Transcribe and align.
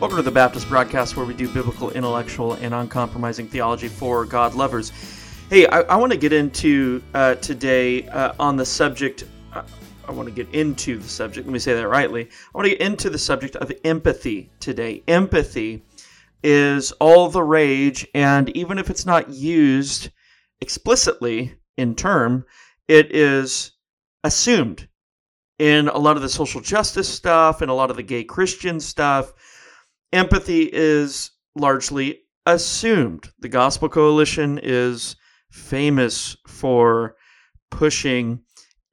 Welcome 0.00 0.18
to 0.18 0.22
the 0.22 0.30
Baptist 0.30 0.68
broadcast 0.68 1.16
where 1.16 1.26
we 1.26 1.34
do 1.34 1.48
biblical, 1.48 1.90
intellectual, 1.90 2.52
and 2.52 2.72
uncompromising 2.72 3.48
theology 3.48 3.88
for 3.88 4.24
God 4.24 4.54
lovers. 4.54 4.92
Hey, 5.50 5.66
I, 5.66 5.80
I 5.80 5.96
want 5.96 6.12
to 6.12 6.16
get 6.16 6.32
into 6.32 7.02
uh, 7.14 7.34
today 7.34 8.06
uh, 8.06 8.32
on 8.38 8.54
the 8.54 8.64
subject. 8.64 9.24
I 9.52 10.12
want 10.12 10.28
to 10.28 10.32
get 10.32 10.54
into 10.54 10.98
the 10.98 11.08
subject. 11.08 11.48
Let 11.48 11.52
me 11.52 11.58
say 11.58 11.74
that 11.74 11.88
rightly. 11.88 12.26
I 12.26 12.56
want 12.56 12.66
to 12.66 12.76
get 12.76 12.80
into 12.80 13.10
the 13.10 13.18
subject 13.18 13.56
of 13.56 13.72
empathy 13.82 14.52
today. 14.60 15.02
Empathy 15.08 15.82
is 16.44 16.92
all 16.92 17.28
the 17.28 17.42
rage, 17.42 18.06
and 18.14 18.56
even 18.56 18.78
if 18.78 18.90
it's 18.90 19.04
not 19.04 19.30
used 19.30 20.10
explicitly 20.60 21.56
in 21.76 21.96
term, 21.96 22.44
it 22.86 23.12
is 23.12 23.72
assumed 24.22 24.86
in 25.58 25.88
a 25.88 25.98
lot 25.98 26.14
of 26.14 26.22
the 26.22 26.28
social 26.28 26.60
justice 26.60 27.08
stuff 27.08 27.62
and 27.62 27.70
a 27.70 27.74
lot 27.74 27.90
of 27.90 27.96
the 27.96 28.02
gay 28.04 28.22
Christian 28.22 28.78
stuff 28.78 29.32
empathy 30.12 30.68
is 30.72 31.30
largely 31.54 32.20
assumed. 32.46 33.30
The 33.40 33.48
Gospel 33.48 33.88
Coalition 33.88 34.58
is 34.62 35.16
famous 35.50 36.36
for 36.46 37.16
pushing 37.70 38.40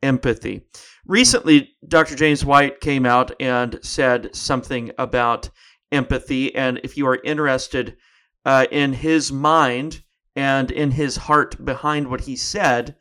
empathy. 0.03 0.61
Recently, 1.07 1.69
Dr. 1.87 2.15
James 2.15 2.43
White 2.43 2.81
came 2.81 3.05
out 3.05 3.31
and 3.39 3.79
said 3.81 4.35
something 4.35 4.91
about 4.97 5.49
empathy. 5.91 6.53
And 6.55 6.79
if 6.83 6.97
you 6.97 7.07
are 7.07 7.21
interested 7.23 7.95
uh, 8.43 8.65
in 8.71 8.93
his 8.93 9.31
mind 9.31 10.01
and 10.35 10.71
in 10.71 10.91
his 10.91 11.15
heart 11.15 11.63
behind 11.63 12.07
what 12.07 12.21
he 12.21 12.35
said, 12.35 12.95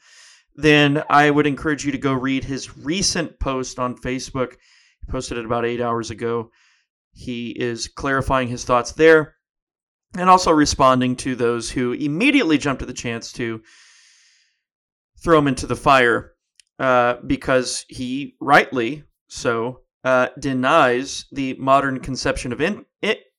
then 0.54 1.02
I 1.10 1.30
would 1.30 1.46
encourage 1.46 1.84
you 1.84 1.92
to 1.92 1.98
go 1.98 2.12
read 2.12 2.44
his 2.44 2.76
recent 2.76 3.40
post 3.40 3.78
on 3.78 3.96
Facebook. 3.96 4.52
He 5.00 5.10
posted 5.10 5.38
it 5.38 5.44
about 5.44 5.64
eight 5.64 5.80
hours 5.80 6.10
ago 6.10 6.50
he 7.14 7.50
is 7.50 7.88
clarifying 7.88 8.48
his 8.48 8.64
thoughts 8.64 8.92
there 8.92 9.36
and 10.16 10.28
also 10.28 10.52
responding 10.52 11.16
to 11.16 11.34
those 11.34 11.70
who 11.70 11.92
immediately 11.92 12.58
jumped 12.58 12.82
at 12.82 12.88
the 12.88 12.94
chance 12.94 13.32
to 13.32 13.62
throw 15.22 15.38
him 15.38 15.48
into 15.48 15.66
the 15.66 15.76
fire 15.76 16.32
uh, 16.78 17.14
because 17.26 17.84
he 17.88 18.36
rightly 18.40 19.04
so 19.28 19.80
uh, 20.04 20.28
denies 20.38 21.26
the 21.32 21.54
modern 21.54 21.98
conception 22.00 22.52
of 22.52 22.60
in, 22.60 22.84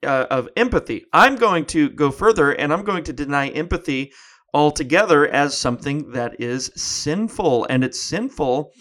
uh, 0.04 0.26
of 0.30 0.50
empathy. 0.58 1.06
I'm 1.14 1.36
going 1.36 1.66
to 1.68 1.90
go 1.90 2.12
further 2.12 2.52
and 2.52 2.74
I'm 2.74 2.84
going 2.84 3.04
to 3.06 3.14
deny 3.14 3.50
empathy 3.50 4.12
altogether 4.54 5.28
as 5.28 5.58
something 5.58 6.12
that 6.12 6.40
is 6.40 6.72
sinful 6.76 7.68
and 7.70 7.84
it's 7.84 8.02
sinful 8.02 8.72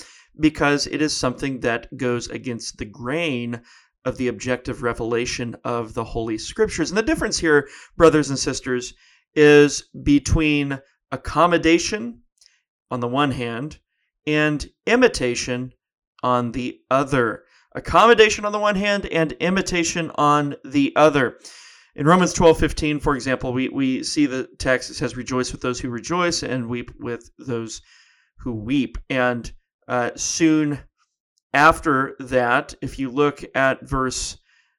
because 0.41 0.87
it 0.87 1.03
is 1.03 1.17
something 1.17 1.61
that 1.61 1.95
goes 1.97 2.29
against 2.29 2.79
the 2.79 2.85
grain 2.85 3.61
of 4.05 4.17
the 4.17 4.29
objective 4.29 4.83
revelation 4.83 5.57
of 5.65 5.95
the 5.95 6.05
Holy 6.05 6.39
Scriptures. 6.39 6.91
And 6.91 6.99
the 6.99 7.03
difference 7.03 7.39
here, 7.39 7.69
brothers 7.97 8.31
and 8.31 8.39
sisters, 8.39 8.95
is 9.35 9.85
between 10.03 10.81
accommodation 11.11 12.21
on 12.91 13.01
the 13.01 13.09
one 13.09 13.31
hand 13.31 13.79
and 14.27 14.69
imitation 14.87 15.73
on 16.23 16.53
the 16.53 16.81
other. 16.91 17.45
Accommodation 17.75 18.45
on 18.45 18.53
the 18.53 18.59
one 18.59 18.77
hand 18.77 19.07
and 19.07 19.33
imitation 19.33 20.11
on 20.15 20.55
the 20.65 20.93
other. 20.97 21.39
In 21.97 22.07
Romans 22.07 22.33
12, 22.33 22.59
15, 22.59 23.01
for 23.01 23.15
example, 23.15 23.53
we, 23.53 23.69
we 23.69 24.03
see 24.03 24.27
the 24.27 24.49
text 24.59 24.89
that 24.89 24.95
says, 24.95 25.17
Rejoice 25.17 25.53
with 25.53 25.61
those 25.61 25.81
who 25.81 25.91
rejoice 25.91 26.43
and 26.43 26.69
weep 26.69 26.91
with 26.99 27.31
those 27.39 27.83
who 28.39 28.53
weep. 28.53 28.99
And 29.11 29.51
uh, 29.87 30.11
soon 30.17 30.81
after 31.55 32.17
that, 32.19 32.75
if 32.83 32.99
you 32.99 33.09
look 33.09 33.45
at 33.55 33.89
verse 33.89 34.39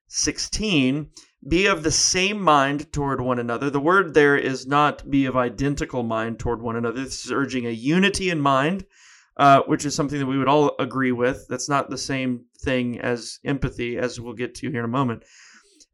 16, 0.10 1.10
be 1.48 1.68
of 1.68 1.84
the 1.84 1.92
same 1.92 2.42
mind 2.42 2.92
toward 2.92 3.22
one 3.22 3.40
another. 3.40 3.70
The 3.70 3.80
word 3.80 4.14
there 4.14 4.36
is 4.36 4.68
not 4.68 5.10
be 5.10 5.26
of 5.26 5.38
identical 5.38 6.04
mind 6.04 6.38
toward 6.38 6.62
one 6.62 6.76
another. 6.76 7.04
This 7.04 7.26
is 7.26 7.32
urging 7.32 7.66
a 7.66 7.72
unity 7.72 8.30
in 8.30 8.42
mind, 8.42 8.86
uh, 9.38 9.62
which 9.68 9.86
is 9.86 9.96
something 9.96 10.20
that 10.20 10.26
we 10.26 10.38
would 10.38 10.50
all 10.50 10.76
agree 10.78 11.14
with. 11.14 11.48
That's 11.48 11.70
not 11.70 11.90
the 11.90 11.98
same 11.98 12.46
thing 12.60 13.00
as 13.00 13.40
empathy, 13.46 13.98
as 13.98 14.20
we'll 14.20 14.34
get 14.34 14.54
to 14.56 14.70
here 14.70 14.80
in 14.80 14.86
a 14.86 14.90
moment. 14.90 15.24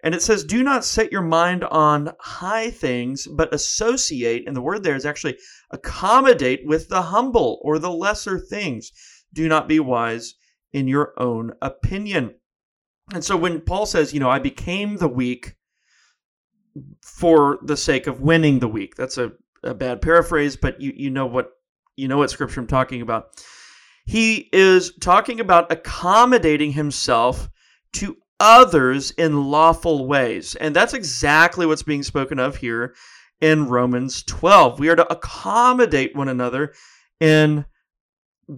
And 0.03 0.15
it 0.15 0.23
says, 0.23 0.43
Do 0.43 0.63
not 0.63 0.83
set 0.83 1.11
your 1.11 1.21
mind 1.21 1.63
on 1.65 2.13
high 2.19 2.71
things, 2.71 3.27
but 3.27 3.53
associate. 3.53 4.47
And 4.47 4.55
the 4.55 4.61
word 4.61 4.81
there 4.81 4.95
is 4.95 5.05
actually 5.05 5.37
accommodate 5.69 6.61
with 6.65 6.89
the 6.89 7.03
humble 7.03 7.59
or 7.61 7.77
the 7.77 7.91
lesser 7.91 8.39
things. 8.39 8.91
Do 9.33 9.47
not 9.47 9.67
be 9.67 9.79
wise 9.79 10.33
in 10.73 10.87
your 10.87 11.13
own 11.17 11.53
opinion. 11.61 12.35
And 13.13 13.23
so 13.23 13.35
when 13.35 13.61
Paul 13.61 13.85
says, 13.85 14.13
you 14.13 14.19
know, 14.19 14.29
I 14.29 14.39
became 14.39 14.97
the 14.97 15.07
weak 15.07 15.55
for 17.01 17.59
the 17.63 17.75
sake 17.75 18.07
of 18.07 18.21
winning 18.21 18.59
the 18.59 18.67
weak, 18.67 18.95
that's 18.95 19.17
a, 19.17 19.33
a 19.63 19.73
bad 19.73 20.01
paraphrase, 20.01 20.55
but 20.55 20.79
you, 20.79 20.93
you 20.95 21.09
know 21.09 21.25
what 21.25 21.51
you 21.97 22.07
know 22.07 22.17
what 22.17 22.29
scripture 22.29 22.59
I'm 22.59 22.67
talking 22.67 23.01
about. 23.01 23.43
He 24.05 24.49
is 24.51 24.95
talking 24.99 25.39
about 25.39 25.71
accommodating 25.71 26.71
himself 26.71 27.49
to 27.93 28.17
others 28.39 29.11
in 29.11 29.45
lawful 29.45 30.07
ways. 30.07 30.55
And 30.55 30.75
that's 30.75 30.93
exactly 30.93 31.65
what's 31.65 31.83
being 31.83 32.01
spoken 32.03 32.39
of 32.39 32.57
here 32.57 32.95
in 33.39 33.67
Romans 33.67 34.23
12. 34.23 34.79
We 34.79 34.89
are 34.89 34.95
to 34.95 35.11
accommodate 35.11 36.15
one 36.15 36.27
another 36.27 36.73
in 37.19 37.65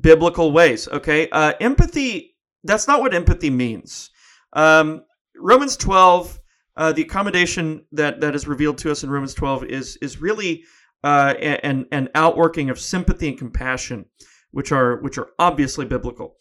biblical 0.02 0.52
ways. 0.52 0.88
Okay, 0.88 1.30
uh, 1.30 1.54
empathy. 1.60 2.36
That's 2.64 2.88
not 2.88 3.02
what 3.02 3.14
empathy 3.14 3.50
means. 3.50 4.10
Um, 4.54 5.04
Romans 5.36 5.76
twelve. 5.76 6.40
Uh, 6.76 6.92
the 6.92 7.04
accommodation 7.04 7.86
that, 7.92 8.20
that 8.20 8.34
is 8.34 8.48
revealed 8.48 8.80
to 8.80 8.90
us 8.90 9.04
in 9.04 9.10
Romans 9.12 9.36
12 9.36 9.66
is 9.66 9.96
is 9.98 10.20
really 10.20 10.64
uh, 11.04 11.36
an, 11.40 11.86
an 11.92 12.10
outworking 12.16 12.70
of 12.70 12.80
sympathy 12.80 13.28
and 13.28 13.38
compassion, 13.38 14.06
which 14.52 14.72
are 14.72 15.00
which 15.02 15.18
are 15.18 15.30
obviously 15.38 15.86
biblical. 15.86 16.36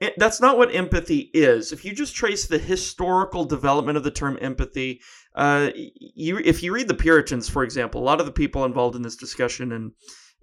It, 0.00 0.14
that's 0.16 0.40
not 0.40 0.56
what 0.56 0.74
empathy 0.74 1.30
is. 1.34 1.72
If 1.72 1.84
you 1.84 1.92
just 1.92 2.14
trace 2.14 2.46
the 2.46 2.58
historical 2.58 3.44
development 3.44 3.98
of 3.98 4.04
the 4.04 4.10
term 4.10 4.38
empathy, 4.40 5.00
uh, 5.34 5.70
you 5.74 6.38
if 6.38 6.62
you 6.62 6.72
read 6.72 6.88
the 6.88 6.94
Puritans, 6.94 7.48
for 7.48 7.62
example, 7.64 8.00
a 8.00 8.04
lot 8.04 8.20
of 8.20 8.26
the 8.26 8.32
people 8.32 8.64
involved 8.64 8.96
in 8.96 9.02
this 9.02 9.16
discussion 9.16 9.72
and 9.72 9.92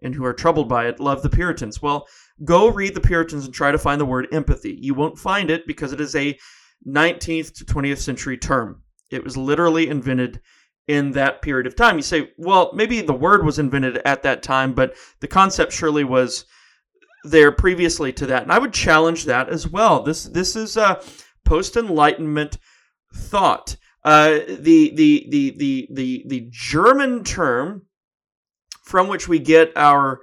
and 0.05 0.15
who 0.15 0.23
are 0.23 0.33
troubled 0.33 0.69
by 0.69 0.87
it 0.87 0.99
love 0.99 1.23
the 1.23 1.29
Puritans. 1.29 1.81
Well, 1.81 2.07
Go 2.43 2.67
read 2.67 2.93
the 2.93 3.01
Puritans 3.01 3.45
and 3.45 3.53
try 3.53 3.71
to 3.71 3.77
find 3.77 3.99
the 4.01 4.05
word 4.05 4.27
empathy. 4.33 4.77
You 4.81 4.93
won't 4.93 5.17
find 5.17 5.49
it 5.49 5.65
because 5.65 5.93
it 5.93 6.01
is 6.01 6.15
a 6.15 6.37
19th 6.85 7.53
to 7.53 7.65
20th 7.65 7.99
century 7.99 8.37
term. 8.37 8.81
It 9.09 9.23
was 9.23 9.37
literally 9.37 9.87
invented 9.87 10.41
in 10.87 11.11
that 11.11 11.41
period 11.41 11.65
of 11.65 11.75
time. 11.75 11.95
You 11.95 12.03
say, 12.03 12.31
well, 12.37 12.71
maybe 12.73 13.01
the 13.01 13.13
word 13.13 13.45
was 13.45 13.57
invented 13.57 14.01
at 14.05 14.23
that 14.23 14.43
time, 14.43 14.73
but 14.73 14.95
the 15.21 15.27
concept 15.27 15.71
surely 15.71 16.03
was 16.03 16.45
there 17.23 17.51
previously 17.51 18.11
to 18.13 18.25
that. 18.27 18.43
And 18.43 18.51
I 18.51 18.59
would 18.59 18.73
challenge 18.73 19.25
that 19.25 19.49
as 19.49 19.67
well. 19.67 20.03
This 20.03 20.25
this 20.25 20.55
is 20.55 20.75
a 20.77 21.01
post 21.45 21.77
enlightenment 21.77 22.57
thought. 23.13 23.77
Uh, 24.03 24.39
the, 24.47 24.93
the 24.93 25.27
the 25.29 25.55
the 25.57 25.87
the 25.91 26.25
the 26.27 26.47
German 26.51 27.23
term 27.23 27.83
from 28.85 29.07
which 29.07 29.27
we 29.27 29.39
get 29.39 29.71
our 29.75 30.21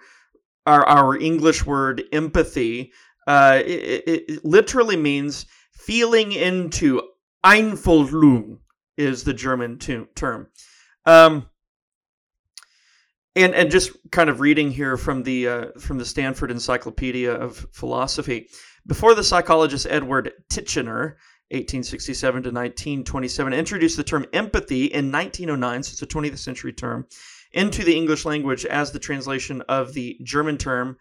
our, 0.65 0.87
our 0.87 1.19
English 1.19 1.67
word 1.67 2.05
empathy, 2.13 2.93
uh, 3.27 3.61
it, 3.65 4.05
it, 4.07 4.25
it, 4.29 4.45
literally 4.45 4.97
means 4.97 5.47
feeling 5.73 6.33
into. 6.33 7.03
Einfühlung 7.45 8.59
is 8.97 9.25
the 9.25 9.35
German 9.35 9.79
term. 9.79 10.47
Um, 11.07 11.49
and 13.35 13.55
and 13.55 13.71
just 13.71 13.91
kind 14.11 14.31
of 14.31 14.41
reading 14.41 14.71
here 14.71 14.97
from 14.97 15.23
the 15.23 15.49
uh, 15.49 15.67
from 15.79 15.99
the 15.99 16.05
Stanford 16.05 16.51
Encyclopedia 16.51 17.33
of 17.33 17.67
Philosophy, 17.73 18.49
before 18.87 19.15
the 19.15 19.25
psychologist 19.25 19.87
Edward 19.89 20.33
Titchener, 20.53 21.17
1867 21.51 22.33
to 22.43 22.49
1927, 22.49 23.53
introduced 23.53 23.97
the 23.97 24.05
term 24.05 24.27
empathy 24.33 24.85
in 24.85 25.11
1909, 25.11 25.83
so 25.83 25.93
it's 25.93 26.03
a 26.03 26.07
20th 26.07 26.39
century 26.39 26.73
term 26.73 27.07
into 27.53 27.85
the 27.85 27.97
English 27.97 28.25
language 28.25 28.65
as 28.65 28.93
the 28.93 28.99
translation 28.99 29.63
of 29.63 29.93
the 29.93 30.19
German 30.23 30.59
term 30.59 30.97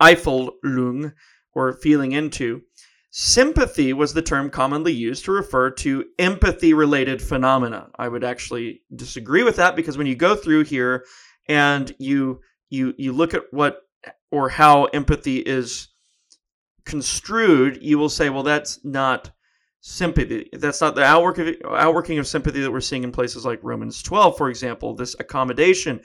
Einfühlung, 0.00 1.12
or 1.54 1.72
feeling 1.74 2.12
into. 2.12 2.62
Sympathy 3.10 3.92
was 3.92 4.14
the 4.14 4.22
term 4.22 4.48
commonly 4.48 4.92
used 4.92 5.26
to 5.26 5.32
refer 5.32 5.70
to 5.70 6.04
empathy 6.18 6.72
related 6.72 7.20
phenomena. 7.20 7.90
I 7.98 8.08
would 8.08 8.24
actually 8.24 8.82
disagree 8.94 9.42
with 9.42 9.56
that 9.56 9.76
because 9.76 9.98
when 9.98 10.06
you 10.06 10.16
go 10.16 10.34
through 10.34 10.64
here 10.64 11.04
and 11.46 11.94
you 11.98 12.40
you 12.70 12.94
you 12.96 13.12
look 13.12 13.34
at 13.34 13.42
what 13.50 13.82
or 14.30 14.48
how 14.48 14.84
empathy 14.86 15.36
is 15.36 15.88
construed, 16.86 17.78
you 17.82 17.98
will 17.98 18.08
say, 18.08 18.30
well, 18.30 18.42
that's 18.42 18.82
not 18.82 19.30
sympathy. 19.82 20.48
That's 20.54 20.80
not 20.80 20.94
the 20.94 21.04
outworking, 21.04 21.56
outworking 21.68 22.18
of 22.18 22.26
sympathy 22.26 22.62
that 22.62 22.72
we're 22.72 22.80
seeing 22.80 23.04
in 23.04 23.12
places 23.12 23.44
like 23.44 23.60
Romans 23.62 24.02
12, 24.02 24.38
for 24.38 24.48
example, 24.48 24.94
this 24.94 25.14
accommodation. 25.20 26.00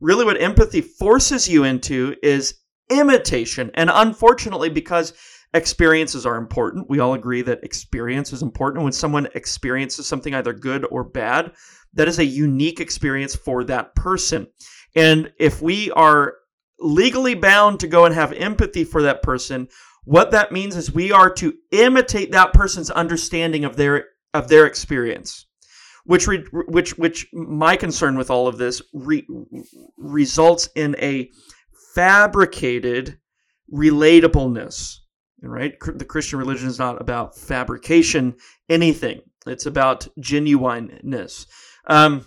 Really, 0.00 0.24
what 0.24 0.40
empathy 0.40 0.80
forces 0.80 1.46
you 1.46 1.64
into 1.64 2.16
is 2.22 2.54
imitation. 2.90 3.70
And 3.74 3.90
unfortunately, 3.92 4.70
because 4.70 5.12
Experiences 5.56 6.26
are 6.26 6.36
important. 6.36 6.90
We 6.90 6.98
all 6.98 7.14
agree 7.14 7.40
that 7.42 7.64
experience 7.64 8.32
is 8.32 8.42
important. 8.42 8.84
When 8.84 8.92
someone 8.92 9.28
experiences 9.34 10.06
something 10.06 10.34
either 10.34 10.52
good 10.52 10.84
or 10.90 11.02
bad, 11.02 11.52
that 11.94 12.08
is 12.08 12.18
a 12.18 12.24
unique 12.24 12.78
experience 12.78 13.34
for 13.34 13.64
that 13.64 13.94
person. 13.94 14.48
And 14.94 15.32
if 15.38 15.62
we 15.62 15.90
are 15.92 16.34
legally 16.78 17.34
bound 17.34 17.80
to 17.80 17.88
go 17.88 18.04
and 18.04 18.14
have 18.14 18.32
empathy 18.34 18.84
for 18.84 19.02
that 19.02 19.22
person, 19.22 19.68
what 20.06 20.30
that 20.30 20.52
means 20.52 20.76
is 20.76 20.92
we 20.92 21.10
are 21.10 21.28
to 21.34 21.52
imitate 21.72 22.30
that 22.30 22.52
person's 22.52 22.90
understanding 22.90 23.64
of 23.64 23.76
their 23.76 24.06
of 24.32 24.48
their 24.48 24.64
experience. 24.64 25.46
Which 26.04 26.28
re, 26.28 26.44
which 26.68 26.96
which 26.96 27.26
my 27.32 27.76
concern 27.76 28.16
with 28.16 28.30
all 28.30 28.46
of 28.46 28.56
this 28.56 28.80
re, 28.94 29.26
results 29.98 30.68
in 30.76 30.94
a 31.00 31.28
fabricated 31.94 33.18
relatableness. 33.74 34.98
Right? 35.42 35.74
The 35.80 36.04
Christian 36.04 36.38
religion 36.38 36.68
is 36.68 36.78
not 36.78 37.00
about 37.00 37.36
fabrication 37.36 38.36
anything. 38.68 39.22
It's 39.44 39.66
about 39.66 40.06
genuineness. 40.20 41.46
Um, 41.88 42.24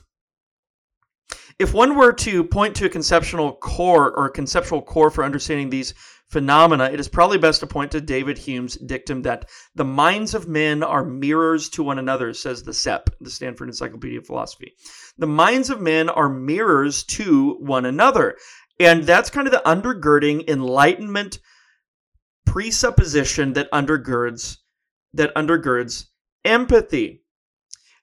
if 1.59 1.73
one 1.73 1.95
were 1.95 2.13
to 2.13 2.43
point 2.43 2.75
to 2.77 2.85
a 2.85 2.89
conceptual 2.89 3.53
core 3.53 4.11
or 4.17 4.25
a 4.25 4.31
conceptual 4.31 4.81
core 4.81 5.09
for 5.09 5.23
understanding 5.23 5.69
these 5.69 5.93
phenomena, 6.29 6.85
it 6.85 6.99
is 6.99 7.07
probably 7.07 7.37
best 7.37 7.59
to 7.59 7.67
point 7.67 7.91
to 7.91 8.01
David 8.01 8.37
Hume's 8.37 8.75
dictum 8.77 9.23
that 9.23 9.49
the 9.75 9.85
minds 9.85 10.33
of 10.33 10.47
men 10.47 10.83
are 10.83 11.03
mirrors 11.03 11.69
to 11.69 11.83
one 11.83 11.99
another, 11.99 12.33
says 12.33 12.63
the 12.63 12.73
SEP, 12.73 13.09
the 13.19 13.31
Stanford 13.31 13.69
Encyclopedia 13.69 14.19
of 14.19 14.27
Philosophy. 14.27 14.73
The 15.17 15.27
minds 15.27 15.69
of 15.69 15.81
men 15.81 16.07
are 16.09 16.29
mirrors 16.29 17.03
to 17.05 17.55
one 17.59 17.85
another. 17.85 18.37
And 18.79 19.03
that's 19.03 19.29
kind 19.29 19.47
of 19.47 19.51
the 19.51 19.61
undergirding 19.65 20.49
enlightenment 20.49 21.39
presupposition 22.45 23.53
that 23.53 23.71
undergirds 23.71 24.57
that 25.13 25.33
undergirds 25.35 26.05
empathy. 26.45 27.23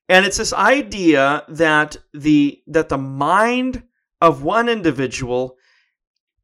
And 0.09 0.27
it's 0.27 0.37
this 0.37 0.53
idea 0.53 1.45
that 1.49 1.97
the 2.13 2.61
that 2.67 2.89
the 2.89 2.99
mind 2.99 3.85
of 4.21 4.43
one 4.43 4.69
individual 4.69 5.57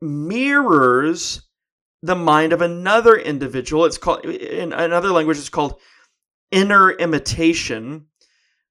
mirrors 0.00 1.43
the 2.02 2.16
mind 2.16 2.52
of 2.52 2.60
another 2.60 3.16
individual. 3.16 3.84
It's 3.84 3.99
called 3.99 4.25
in 4.25 4.72
another 4.72 5.10
language. 5.10 5.38
It's 5.38 5.49
called 5.49 5.81
inner 6.50 6.90
imitation. 6.90 8.06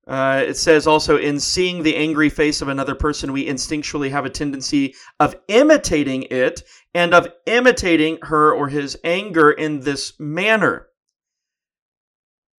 Uh, 0.07 0.43
it 0.47 0.57
says 0.57 0.87
also, 0.87 1.17
in 1.17 1.39
seeing 1.39 1.83
the 1.83 1.95
angry 1.95 2.29
face 2.29 2.61
of 2.61 2.67
another 2.67 2.95
person, 2.95 3.31
we 3.31 3.45
instinctually 3.45 4.11
have 4.11 4.25
a 4.25 4.29
tendency 4.29 4.95
of 5.19 5.35
imitating 5.47 6.23
it 6.23 6.63
and 6.93 7.13
of 7.13 7.27
imitating 7.45 8.17
her 8.23 8.53
or 8.53 8.67
his 8.67 8.97
anger 9.03 9.51
in 9.51 9.79
this 9.81 10.19
manner. 10.19 10.87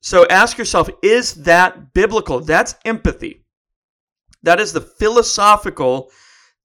So 0.00 0.26
ask 0.28 0.56
yourself 0.58 0.88
is 1.02 1.34
that 1.44 1.92
biblical? 1.94 2.40
That's 2.40 2.74
empathy. 2.84 3.44
That 4.42 4.60
is 4.60 4.72
the 4.72 4.80
philosophical 4.80 6.10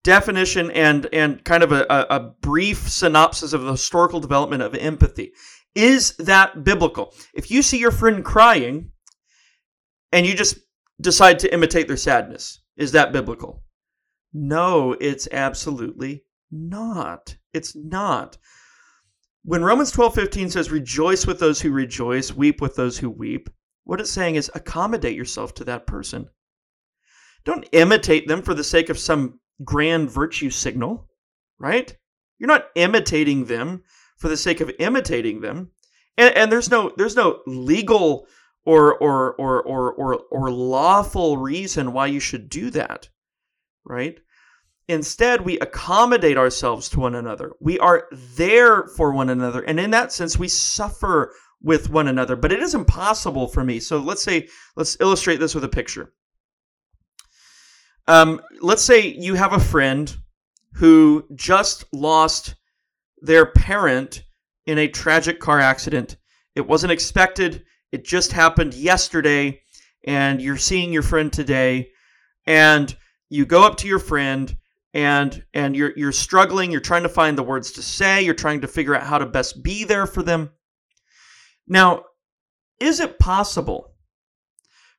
definition 0.04 0.72
and, 0.72 1.08
and 1.12 1.44
kind 1.44 1.64
of 1.64 1.72
a, 1.72 1.86
a 1.90 2.32
brief 2.42 2.90
synopsis 2.90 3.54
of 3.54 3.62
the 3.62 3.72
historical 3.72 4.20
development 4.20 4.64
of 4.64 4.76
empathy. 4.76 5.34
Is 5.76 6.16
that 6.18 6.64
biblical? 6.64 7.14
If 7.34 7.52
you 7.52 7.62
see 7.62 7.78
your 7.78 7.92
friend 7.92 8.24
crying 8.24 8.92
and 10.12 10.26
you 10.26 10.34
just 10.34 10.58
decide 11.00 11.40
to 11.40 11.54
imitate 11.54 11.88
their 11.88 11.98
sadness, 11.98 12.62
is 12.78 12.94
that 12.94 13.14
biblical? 13.14 13.64
No, 14.34 14.94
it's 14.94 15.28
absolutely 15.32 16.24
not. 16.52 17.38
It's 17.54 17.76
not. 17.76 18.38
When 19.44 19.64
Romans 19.64 19.92
12:15 19.92 20.52
says 20.52 20.72
rejoice 20.72 21.26
with 21.26 21.40
those 21.40 21.62
who 21.62 21.72
rejoice, 21.72 22.34
weep 22.34 22.62
with 22.62 22.76
those 22.76 22.98
who 22.98 23.10
weep, 23.10 23.50
what 23.84 24.02
it's 24.02 24.12
saying 24.12 24.36
is 24.36 24.52
accommodate 24.54 25.16
yourself 25.16 25.54
to 25.56 25.64
that 25.66 25.88
person. 25.88 26.30
Don't 27.46 27.70
imitate 27.72 28.28
them 28.28 28.42
for 28.42 28.54
the 28.54 28.64
sake 28.64 28.90
of 28.90 29.00
some 29.00 29.40
grand 29.64 30.10
virtue 30.10 30.50
signal, 30.50 31.10
right? 31.60 31.96
You're 32.40 32.48
not 32.48 32.68
imitating 32.76 33.46
them 33.46 33.84
for 34.18 34.30
the 34.30 34.38
sake 34.38 34.62
of 34.62 34.72
imitating 34.80 35.42
them. 35.42 35.72
And, 36.18 36.36
and 36.36 36.52
there's 36.52 36.72
no 36.72 36.92
there's 36.98 37.16
no 37.16 37.42
legal 37.46 38.28
or 38.66 38.96
or 38.98 39.34
or 39.36 39.62
or 39.64 39.94
or 39.94 40.20
or 40.32 40.52
lawful 40.52 41.38
reason 41.38 41.94
why 41.94 42.08
you 42.08 42.20
should 42.20 42.50
do 42.50 42.70
that, 42.72 43.10
right? 43.86 44.20
Instead, 44.90 45.42
we 45.42 45.60
accommodate 45.60 46.38
ourselves 46.38 46.88
to 46.90 47.00
one 47.00 47.16
another. 47.16 47.52
We 47.60 47.78
are 47.80 48.08
there 48.12 48.88
for 48.96 49.12
one 49.12 49.30
another. 49.30 49.62
And 49.62 49.80
in 49.80 49.92
that 49.92 50.14
sense, 50.14 50.40
we 50.40 50.48
suffer 50.48 51.34
with 51.62 51.90
one 51.90 52.08
another. 52.08 52.38
But 52.38 52.54
it 52.54 52.62
is 52.62 52.74
impossible 52.74 53.48
for 53.48 53.66
me. 53.66 53.80
So 53.80 53.98
let's 53.98 54.24
say, 54.24 54.48
let's 54.78 54.96
illustrate 55.02 55.42
this 55.42 55.54
with 55.54 55.66
a 55.66 55.70
picture. 55.70 56.14
Um, 58.08 58.42
let's 58.62 58.84
say 58.84 59.08
you 59.08 59.34
have 59.36 59.54
a 59.54 59.60
friend 59.60 60.16
who 60.74 61.26
just 61.36 61.86
lost 61.94 62.56
their 63.22 63.46
parent 63.46 64.24
in 64.66 64.78
a 64.78 64.88
tragic 64.88 65.40
car 65.40 65.60
accident. 65.60 66.18
It 66.56 66.68
wasn't 66.68 66.92
expected, 66.92 67.64
it 67.92 68.06
just 68.06 68.32
happened 68.32 68.74
yesterday. 68.74 69.62
And 70.06 70.42
you're 70.42 70.58
seeing 70.58 70.94
your 70.94 71.04
friend 71.04 71.34
today. 71.34 71.90
And 72.46 72.96
you 73.30 73.46
go 73.46 73.64
up 73.64 73.78
to 73.78 73.88
your 73.88 74.00
friend 74.00 74.56
and 74.94 75.44
and 75.54 75.76
you're 75.76 75.94
you're 75.96 76.12
struggling 76.12 76.72
you're 76.72 76.80
trying 76.80 77.04
to 77.04 77.10
find 77.10 77.38
the 77.38 77.44
words 77.44 77.74
to 77.74 77.84
say 77.84 78.24
you're 78.24 78.34
trying 78.34 78.62
to 78.62 78.68
figure 78.68 78.96
out 78.96 79.04
how 79.04 79.18
to 79.18 79.26
best 79.26 79.62
be 79.62 79.84
there 79.84 80.08
for 80.08 80.24
them 80.24 80.50
now 81.68 82.04
is 82.80 83.00
it 83.00 83.20
possible 83.20 83.94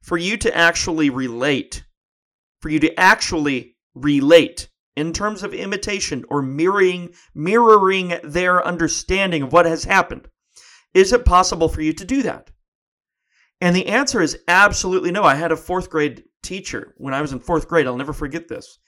for 0.02 0.19
you 0.19 0.37
to 0.37 0.54
actually 0.56 1.11
relate 1.11 1.84
for 2.60 2.69
you 2.69 2.78
to 2.81 2.99
actually 2.99 3.76
relate 3.94 4.69
in 4.96 5.12
terms 5.12 5.43
of 5.43 5.55
imitation 5.55 6.25
or 6.28 6.43
mirroring 6.43 7.14
mirroring 7.34 8.14
their 8.22 8.64
understanding 8.66 9.43
of 9.43 9.52
what 9.52 9.66
has 9.66 9.84
happened 9.84 10.28
is 10.94 11.12
it 11.12 11.25
possible 11.25 11.69
for 11.69 11.82
you 11.82 11.93
to 11.93 12.05
do 12.05 12.22
that 12.22 12.50
and 13.60 13.75
the 13.75 13.87
answer 13.87 14.20
is 14.20 14.38
absolutely 14.49 15.10
no 15.10 15.22
i 15.22 15.34
had 15.34 15.52
a 15.52 15.56
fourth 15.56 15.90
grade 15.90 16.25
teacher 16.43 16.94
when 16.96 17.14
i 17.14 17.20
was 17.20 17.32
in 17.32 17.38
fourth 17.38 17.69
grade 17.69 17.87
i'll 17.87 17.96
never 17.96 18.12
forget 18.12 18.49
this 18.49 18.78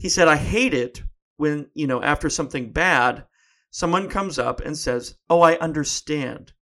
he 0.00 0.08
said, 0.08 0.28
I 0.28 0.36
hate 0.36 0.72
it 0.72 1.02
when, 1.36 1.68
you 1.74 1.86
know, 1.86 2.02
after 2.02 2.30
something 2.30 2.72
bad, 2.72 3.26
someone 3.70 4.08
comes 4.08 4.38
up 4.38 4.62
and 4.62 4.76
says, 4.76 5.16
Oh, 5.28 5.42
I 5.42 5.58
understand. 5.58 6.54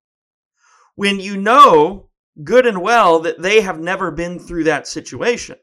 When 0.97 1.21
you 1.21 1.37
know 1.37 2.11
good 2.43 2.67
and 2.67 2.83
well 2.83 3.21
that 3.21 3.41
they 3.41 3.61
have 3.61 3.79
never 3.79 4.11
been 4.11 4.41
through 4.41 4.65
that 4.65 4.89
situation. 4.89 5.57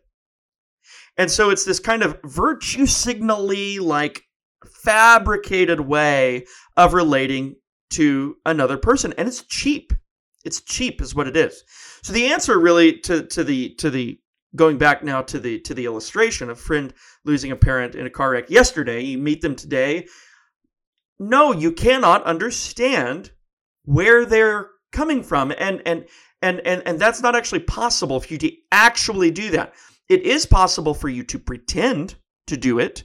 And 1.17 1.31
so 1.31 1.49
it's 1.49 1.65
this 1.65 1.79
kind 1.79 2.03
of 2.03 2.19
virtue 2.23 2.85
signally, 2.85 3.79
like 3.79 4.23
fabricated 4.83 5.79
way 5.79 6.45
of 6.75 6.93
relating 6.93 7.55
to 7.91 8.35
another 8.45 8.77
person. 8.77 9.13
And 9.17 9.27
it's 9.27 9.43
cheap. 9.43 9.93
It's 10.43 10.61
cheap, 10.61 11.01
is 11.01 11.15
what 11.15 11.27
it 11.27 11.37
is. 11.37 11.63
So 12.03 12.13
the 12.13 12.27
answer 12.27 12.59
really 12.59 12.99
to, 12.99 13.25
to 13.27 13.43
the 13.43 13.73
to 13.75 13.89
the 13.89 14.19
going 14.55 14.77
back 14.77 15.03
now 15.03 15.21
to 15.21 15.39
the 15.39 15.59
to 15.61 15.73
the 15.73 15.85
illustration 15.85 16.49
of 16.49 16.59
friend 16.59 16.93
losing 17.23 17.51
a 17.51 17.55
parent 17.55 17.95
in 17.95 18.05
a 18.05 18.09
car 18.09 18.31
wreck 18.31 18.49
yesterday 18.49 19.03
you 19.03 19.17
meet 19.17 19.41
them 19.41 19.55
today 19.55 20.07
no 21.19 21.51
you 21.51 21.71
cannot 21.71 22.23
understand 22.23 23.31
where 23.83 24.25
they're 24.25 24.69
coming 24.91 25.23
from 25.23 25.51
and 25.57 25.81
and 25.85 26.05
and 26.41 26.59
and, 26.61 26.83
and 26.85 26.99
that's 26.99 27.21
not 27.21 27.35
actually 27.35 27.59
possible 27.59 28.19
for 28.19 28.31
you 28.31 28.37
to 28.37 28.51
actually 28.71 29.31
do 29.31 29.51
that 29.51 29.73
it 30.09 30.21
is 30.21 30.45
possible 30.45 30.93
for 30.93 31.09
you 31.09 31.23
to 31.23 31.39
pretend 31.39 32.15
to 32.47 32.57
do 32.57 32.79
it. 32.79 33.03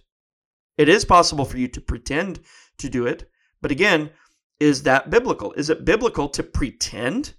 It 0.78 0.88
is 0.88 1.04
possible 1.04 1.44
for 1.44 1.58
you 1.58 1.68
to 1.68 1.80
pretend 1.80 2.40
to 2.78 2.88
do 2.88 3.06
it. 3.06 3.28
But 3.60 3.70
again 3.70 4.10
is 4.60 4.82
that 4.82 5.08
biblical? 5.08 5.52
Is 5.54 5.70
it 5.70 5.86
biblical 5.86 6.28
to 6.28 6.42
pretend 6.42 7.34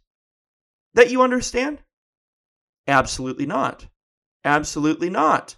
that 0.96 1.12
you 1.12 1.22
understand? 1.22 1.80
Absolutely 2.88 3.46
not. 3.46 3.88
Absolutely 4.44 5.10
not. 5.10 5.56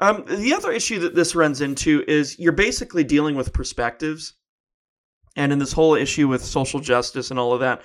Um, 0.00 0.24
the 0.26 0.54
other 0.54 0.72
issue 0.72 0.98
that 1.00 1.14
this 1.14 1.34
runs 1.34 1.60
into 1.60 2.02
is 2.08 2.38
you're 2.38 2.50
basically 2.52 3.04
dealing 3.04 3.36
with 3.36 3.52
perspectives. 3.52 4.34
And 5.36 5.52
in 5.52 5.58
this 5.58 5.72
whole 5.72 5.94
issue 5.94 6.28
with 6.28 6.42
social 6.42 6.80
justice 6.80 7.30
and 7.30 7.38
all 7.38 7.52
of 7.52 7.60
that, 7.60 7.82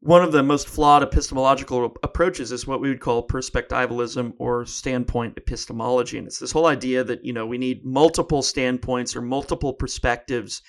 one 0.00 0.22
of 0.22 0.32
the 0.32 0.42
most 0.42 0.68
flawed 0.68 1.02
epistemological 1.02 1.96
approaches 2.02 2.52
is 2.52 2.66
what 2.66 2.80
we 2.80 2.88
would 2.88 3.00
call 3.00 3.26
perspectivalism 3.26 4.34
or 4.38 4.66
standpoint 4.66 5.36
epistemology. 5.36 6.18
And 6.18 6.26
it's 6.26 6.38
this 6.38 6.52
whole 6.52 6.66
idea 6.66 7.02
that, 7.04 7.24
you 7.24 7.32
know, 7.32 7.46
we 7.46 7.58
need 7.58 7.84
multiple 7.84 8.42
standpoints 8.42 9.16
or 9.16 9.22
multiple 9.22 9.72
perspectives 9.72 10.62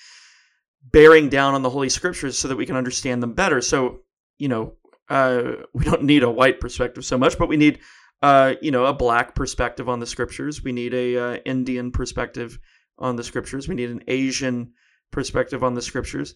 bearing 0.82 1.28
down 1.28 1.54
on 1.54 1.62
the 1.62 1.70
Holy 1.70 1.88
Scriptures 1.88 2.38
so 2.38 2.48
that 2.48 2.56
we 2.56 2.66
can 2.66 2.76
understand 2.76 3.22
them 3.22 3.34
better. 3.34 3.60
So, 3.60 4.00
you 4.38 4.48
know, 4.48 4.74
uh, 5.08 5.52
we 5.74 5.84
don't 5.84 6.02
need 6.04 6.22
a 6.22 6.30
white 6.30 6.60
perspective 6.60 7.04
so 7.04 7.18
much, 7.18 7.38
but 7.38 7.48
we 7.48 7.56
need 7.56 7.80
uh, 8.22 8.54
you 8.60 8.70
know, 8.70 8.86
a 8.86 8.92
black 8.92 9.34
perspective 9.34 9.88
on 9.88 10.00
the 10.00 10.06
scriptures. 10.06 10.62
We 10.62 10.72
need 10.72 10.92
a 10.94 11.16
uh, 11.16 11.36
Indian 11.44 11.92
perspective 11.92 12.58
on 12.98 13.16
the 13.16 13.22
scriptures. 13.22 13.68
We 13.68 13.76
need 13.76 13.90
an 13.90 14.02
Asian 14.08 14.72
perspective 15.12 15.62
on 15.62 15.74
the 15.74 15.82
scriptures. 15.82 16.34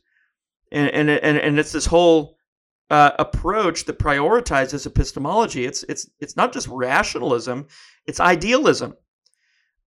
and 0.70 0.88
and 0.90 1.10
and, 1.10 1.38
and 1.38 1.58
it's 1.58 1.72
this 1.72 1.86
whole 1.86 2.36
uh, 2.92 3.12
approach 3.18 3.86
that 3.86 3.98
prioritizes 3.98 4.86
epistemology. 4.86 5.64
It's 5.64 5.82
it's 5.84 6.10
it's 6.20 6.36
not 6.36 6.52
just 6.52 6.68
rationalism; 6.68 7.66
it's 8.06 8.20
idealism, 8.20 8.94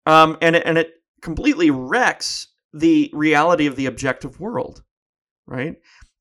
um, 0.08 0.38
and 0.42 0.56
it, 0.56 0.64
and 0.66 0.80
it 0.80 0.90
completely 1.22 1.70
wrecks 1.70 2.48
the 2.74 3.12
reality 3.14 3.68
of 3.68 3.76
the 3.76 3.86
objective 3.86 4.40
world, 4.40 4.82
right? 5.46 5.76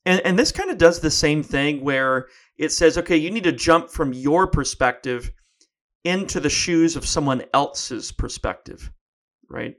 And 0.04 0.20
and 0.26 0.38
this 0.38 0.52
kind 0.52 0.70
of 0.70 0.76
does 0.76 1.00
the 1.00 1.10
same 1.10 1.42
thing 1.42 1.82
where 1.82 2.26
it 2.58 2.70
says, 2.70 2.98
okay, 2.98 3.16
you 3.16 3.30
need 3.30 3.44
to 3.44 3.52
jump 3.52 3.90
from 3.90 4.12
your 4.12 4.46
perspective 4.46 5.32
into 6.04 6.38
the 6.38 6.50
shoes 6.50 6.96
of 6.96 7.06
someone 7.06 7.44
else's 7.54 8.12
perspective, 8.12 8.92
right? 9.48 9.76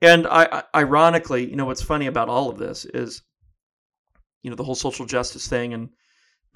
And 0.00 0.28
I, 0.28 0.44
I, 0.52 0.62
ironically, 0.76 1.50
you 1.50 1.56
know, 1.56 1.64
what's 1.64 1.82
funny 1.82 2.06
about 2.06 2.28
all 2.28 2.50
of 2.50 2.58
this 2.58 2.84
is, 2.84 3.22
you 4.44 4.50
know, 4.50 4.54
the 4.56 4.62
whole 4.62 4.76
social 4.76 5.06
justice 5.06 5.48
thing 5.48 5.74
and 5.74 5.88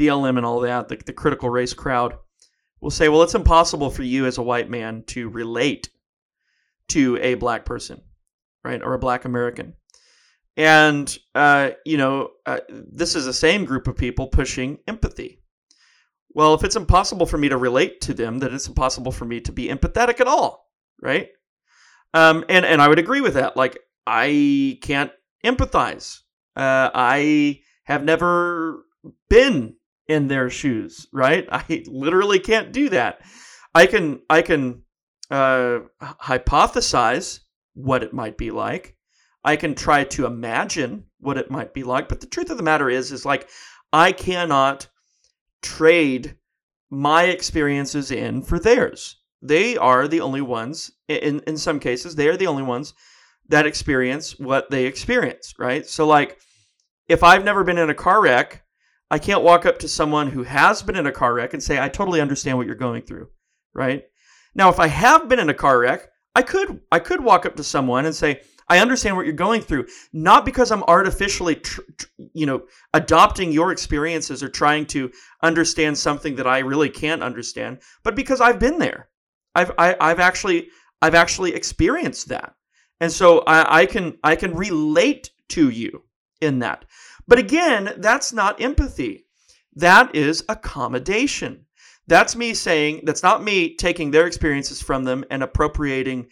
BLM 0.00 0.36
and 0.36 0.46
all 0.46 0.60
that, 0.60 0.88
the, 0.88 0.96
the 0.96 1.12
critical 1.12 1.50
race 1.50 1.74
crowd 1.74 2.14
will 2.80 2.90
say, 2.90 3.08
well, 3.08 3.22
it's 3.22 3.34
impossible 3.34 3.90
for 3.90 4.02
you 4.02 4.26
as 4.26 4.38
a 4.38 4.42
white 4.42 4.70
man 4.70 5.04
to 5.08 5.28
relate 5.28 5.90
to 6.88 7.18
a 7.18 7.34
black 7.34 7.64
person, 7.64 8.00
right, 8.64 8.82
or 8.82 8.94
a 8.94 8.98
black 8.98 9.24
American. 9.24 9.74
And, 10.56 11.16
uh, 11.34 11.70
you 11.84 11.96
know, 11.96 12.30
uh, 12.46 12.60
this 12.68 13.14
is 13.14 13.24
the 13.24 13.32
same 13.32 13.64
group 13.64 13.86
of 13.86 13.96
people 13.96 14.26
pushing 14.26 14.78
empathy. 14.88 15.42
Well, 16.32 16.54
if 16.54 16.64
it's 16.64 16.76
impossible 16.76 17.26
for 17.26 17.38
me 17.38 17.48
to 17.48 17.56
relate 17.56 18.00
to 18.02 18.14
them, 18.14 18.38
then 18.38 18.54
it's 18.54 18.68
impossible 18.68 19.12
for 19.12 19.24
me 19.24 19.40
to 19.40 19.52
be 19.52 19.68
empathetic 19.68 20.20
at 20.20 20.26
all, 20.26 20.66
right? 21.02 21.28
Um, 22.14 22.44
and 22.48 22.64
and 22.64 22.82
I 22.82 22.88
would 22.88 22.98
agree 22.98 23.20
with 23.20 23.34
that. 23.34 23.56
Like 23.56 23.78
I 24.06 24.78
can't 24.82 25.12
empathize. 25.44 26.20
Uh, 26.56 26.90
I 26.92 27.60
have 27.84 28.04
never 28.04 28.84
been 29.28 29.76
in 30.10 30.26
their 30.26 30.50
shoes, 30.50 31.06
right? 31.12 31.48
I 31.52 31.84
literally 31.86 32.40
can't 32.40 32.72
do 32.72 32.88
that. 32.90 33.22
I 33.74 33.86
can 33.86 34.20
I 34.28 34.42
can 34.42 34.82
uh, 35.30 35.80
hypothesize 36.02 37.40
what 37.74 38.02
it 38.02 38.12
might 38.12 38.36
be 38.36 38.50
like. 38.50 38.96
I 39.44 39.56
can 39.56 39.74
try 39.74 40.04
to 40.04 40.26
imagine 40.26 41.04
what 41.20 41.38
it 41.38 41.50
might 41.50 41.72
be 41.72 41.82
like, 41.82 42.08
but 42.08 42.20
the 42.20 42.26
truth 42.26 42.50
of 42.50 42.56
the 42.56 42.62
matter 42.62 42.90
is, 42.90 43.12
is 43.12 43.24
like 43.24 43.48
I 43.92 44.12
cannot 44.12 44.88
trade 45.62 46.36
my 46.90 47.24
experiences 47.24 48.10
in 48.10 48.42
for 48.42 48.58
theirs. 48.58 49.16
They 49.40 49.76
are 49.76 50.08
the 50.08 50.20
only 50.20 50.42
ones, 50.42 50.90
in, 51.08 51.40
in 51.46 51.56
some 51.56 51.80
cases, 51.80 52.16
they 52.16 52.28
are 52.28 52.36
the 52.36 52.48
only 52.48 52.62
ones 52.62 52.92
that 53.48 53.66
experience 53.66 54.38
what 54.38 54.70
they 54.70 54.84
experience, 54.84 55.54
right? 55.58 55.86
So, 55.86 56.06
like, 56.06 56.38
if 57.08 57.22
I've 57.22 57.44
never 57.44 57.64
been 57.64 57.78
in 57.78 57.88
a 57.88 57.94
car 57.94 58.20
wreck, 58.20 58.62
I 59.10 59.18
can't 59.18 59.42
walk 59.42 59.66
up 59.66 59.78
to 59.80 59.88
someone 59.88 60.28
who 60.28 60.44
has 60.44 60.82
been 60.82 60.96
in 60.96 61.06
a 61.06 61.12
car 61.12 61.34
wreck 61.34 61.52
and 61.52 61.62
say, 61.62 61.80
I 61.80 61.88
totally 61.88 62.20
understand 62.20 62.56
what 62.56 62.66
you're 62.66 62.76
going 62.76 63.02
through, 63.02 63.28
right? 63.74 64.04
Now, 64.54 64.68
if 64.68 64.78
I 64.78 64.86
have 64.86 65.28
been 65.28 65.40
in 65.40 65.48
a 65.48 65.54
car 65.54 65.78
wreck, 65.78 66.08
I 66.34 66.42
could 66.42 66.80
I 66.92 67.00
could 67.00 67.22
walk 67.22 67.44
up 67.44 67.56
to 67.56 67.64
someone 67.64 68.06
and 68.06 68.14
say, 68.14 68.40
I 68.68 68.78
understand 68.78 69.16
what 69.16 69.26
you're 69.26 69.34
going 69.34 69.62
through, 69.62 69.88
not 70.12 70.44
because 70.44 70.70
I'm 70.70 70.84
artificially, 70.84 71.56
tr- 71.56 71.80
tr- 71.98 72.06
you 72.32 72.46
know, 72.46 72.62
adopting 72.94 73.50
your 73.50 73.72
experiences 73.72 74.44
or 74.44 74.48
trying 74.48 74.86
to 74.86 75.10
understand 75.42 75.98
something 75.98 76.36
that 76.36 76.46
I 76.46 76.60
really 76.60 76.88
can't 76.88 77.22
understand, 77.22 77.80
but 78.04 78.14
because 78.14 78.40
I've 78.40 78.60
been 78.60 78.78
there. 78.78 79.08
I've 79.56 79.72
I, 79.76 79.86
have 79.88 79.96
i 80.00 80.08
have 80.08 80.20
actually 80.20 80.68
I've 81.02 81.16
actually 81.16 81.54
experienced 81.54 82.28
that, 82.28 82.54
and 83.00 83.10
so 83.10 83.40
I, 83.40 83.80
I 83.80 83.86
can 83.86 84.18
I 84.22 84.36
can 84.36 84.54
relate 84.54 85.30
to 85.48 85.68
you 85.68 86.04
in 86.40 86.60
that. 86.60 86.84
But 87.30 87.38
again, 87.38 87.94
that's 87.98 88.32
not 88.32 88.60
empathy. 88.60 89.24
That 89.76 90.16
is 90.16 90.44
accommodation. 90.48 91.64
That's 92.08 92.34
me 92.34 92.54
saying, 92.54 93.02
that's 93.04 93.22
not 93.22 93.44
me 93.44 93.76
taking 93.76 94.10
their 94.10 94.26
experiences 94.26 94.82
from 94.82 95.04
them 95.04 95.24
and 95.30 95.44
appropriating 95.44 96.26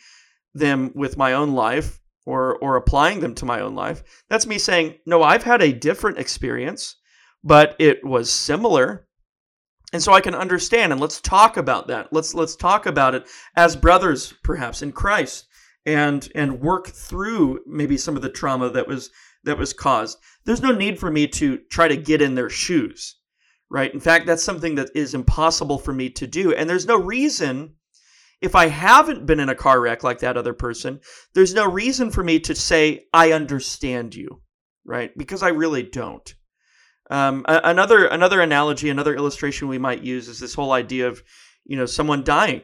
them 0.54 0.90
with 0.96 1.16
my 1.16 1.34
own 1.34 1.52
life 1.52 2.00
or 2.26 2.58
or 2.58 2.74
applying 2.74 3.20
them 3.20 3.36
to 3.36 3.46
my 3.46 3.60
own 3.60 3.76
life. 3.76 4.02
That's 4.28 4.46
me 4.46 4.58
saying, 4.58 4.96
no, 5.06 5.22
I've 5.22 5.44
had 5.44 5.62
a 5.62 5.72
different 5.72 6.18
experience, 6.18 6.96
but 7.44 7.76
it 7.78 8.04
was 8.04 8.28
similar. 8.28 9.06
And 9.92 10.02
so 10.02 10.12
I 10.12 10.20
can 10.20 10.34
understand 10.34 10.90
and 10.90 11.00
let's 11.00 11.20
talk 11.20 11.56
about 11.56 11.86
that. 11.86 12.12
Let's 12.12 12.34
let's 12.34 12.56
talk 12.56 12.86
about 12.86 13.14
it 13.14 13.28
as 13.54 13.76
brothers 13.76 14.34
perhaps 14.42 14.82
in 14.82 14.90
Christ 14.90 15.46
and 15.86 16.28
and 16.34 16.60
work 16.60 16.88
through 16.88 17.60
maybe 17.68 17.96
some 17.96 18.16
of 18.16 18.22
the 18.22 18.28
trauma 18.30 18.68
that 18.70 18.88
was 18.88 19.10
that 19.44 19.58
was 19.58 19.72
caused. 19.72 20.18
There's 20.44 20.62
no 20.62 20.72
need 20.72 20.98
for 20.98 21.10
me 21.10 21.26
to 21.28 21.58
try 21.70 21.88
to 21.88 21.96
get 21.96 22.22
in 22.22 22.34
their 22.34 22.50
shoes. 22.50 23.16
Right? 23.70 23.92
In 23.92 24.00
fact, 24.00 24.26
that's 24.26 24.42
something 24.42 24.76
that 24.76 24.90
is 24.94 25.12
impossible 25.12 25.78
for 25.78 25.92
me 25.92 26.08
to 26.10 26.26
do. 26.26 26.54
And 26.54 26.70
there's 26.70 26.86
no 26.86 26.96
reason 26.96 27.74
if 28.40 28.54
I 28.54 28.68
haven't 28.68 29.26
been 29.26 29.40
in 29.40 29.48
a 29.48 29.54
car 29.54 29.80
wreck 29.80 30.04
like 30.04 30.20
that 30.20 30.36
other 30.36 30.54
person, 30.54 31.00
there's 31.34 31.54
no 31.54 31.68
reason 31.70 32.10
for 32.10 32.22
me 32.22 32.38
to 32.40 32.54
say, 32.54 33.06
I 33.12 33.32
understand 33.32 34.14
you, 34.14 34.42
right? 34.84 35.16
Because 35.16 35.42
I 35.42 35.48
really 35.48 35.82
don't. 35.82 36.34
Um, 37.10 37.44
another 37.48 38.06
another 38.06 38.40
analogy, 38.40 38.90
another 38.90 39.14
illustration 39.16 39.68
we 39.68 39.78
might 39.78 40.02
use 40.02 40.28
is 40.28 40.38
this 40.38 40.54
whole 40.54 40.72
idea 40.72 41.08
of, 41.08 41.22
you 41.64 41.76
know, 41.76 41.86
someone 41.86 42.22
dying. 42.22 42.62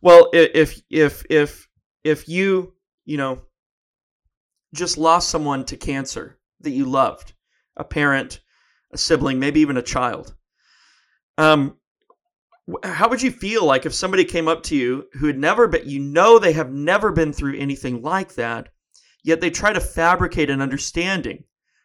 Well, 0.00 0.30
if 0.32 0.80
if 0.88 1.24
if 1.28 1.68
if 2.04 2.28
you 2.28 2.72
you 3.04 3.18
know 3.18 3.42
just 4.74 4.98
lost 4.98 5.28
someone 5.28 5.64
to 5.66 5.76
cancer 5.76 6.38
that 6.60 6.70
you 6.70 6.84
loved, 6.84 7.32
a 7.76 7.84
parent, 7.84 8.40
a 8.92 8.98
sibling, 8.98 9.38
maybe 9.38 9.60
even 9.60 9.76
a 9.76 9.82
child, 9.82 10.34
um, 11.38 11.76
how 12.84 13.08
would 13.08 13.22
you 13.22 13.30
feel 13.30 13.64
like 13.64 13.86
if 13.86 13.94
somebody 13.94 14.24
came 14.24 14.46
up 14.46 14.62
to 14.64 14.76
you 14.76 15.06
who 15.14 15.26
had 15.26 15.38
never 15.38 15.66
been, 15.66 15.88
you 15.88 15.98
know, 15.98 16.38
they 16.38 16.52
have 16.52 16.70
never 16.70 17.10
been 17.10 17.32
through 17.32 17.56
anything 17.56 18.02
like 18.02 18.34
that, 18.34 18.68
yet 19.24 19.40
they 19.40 19.50
try 19.50 19.72
to 19.72 19.80
fabricate 19.80 20.50
an 20.50 20.60
understanding 20.60 21.44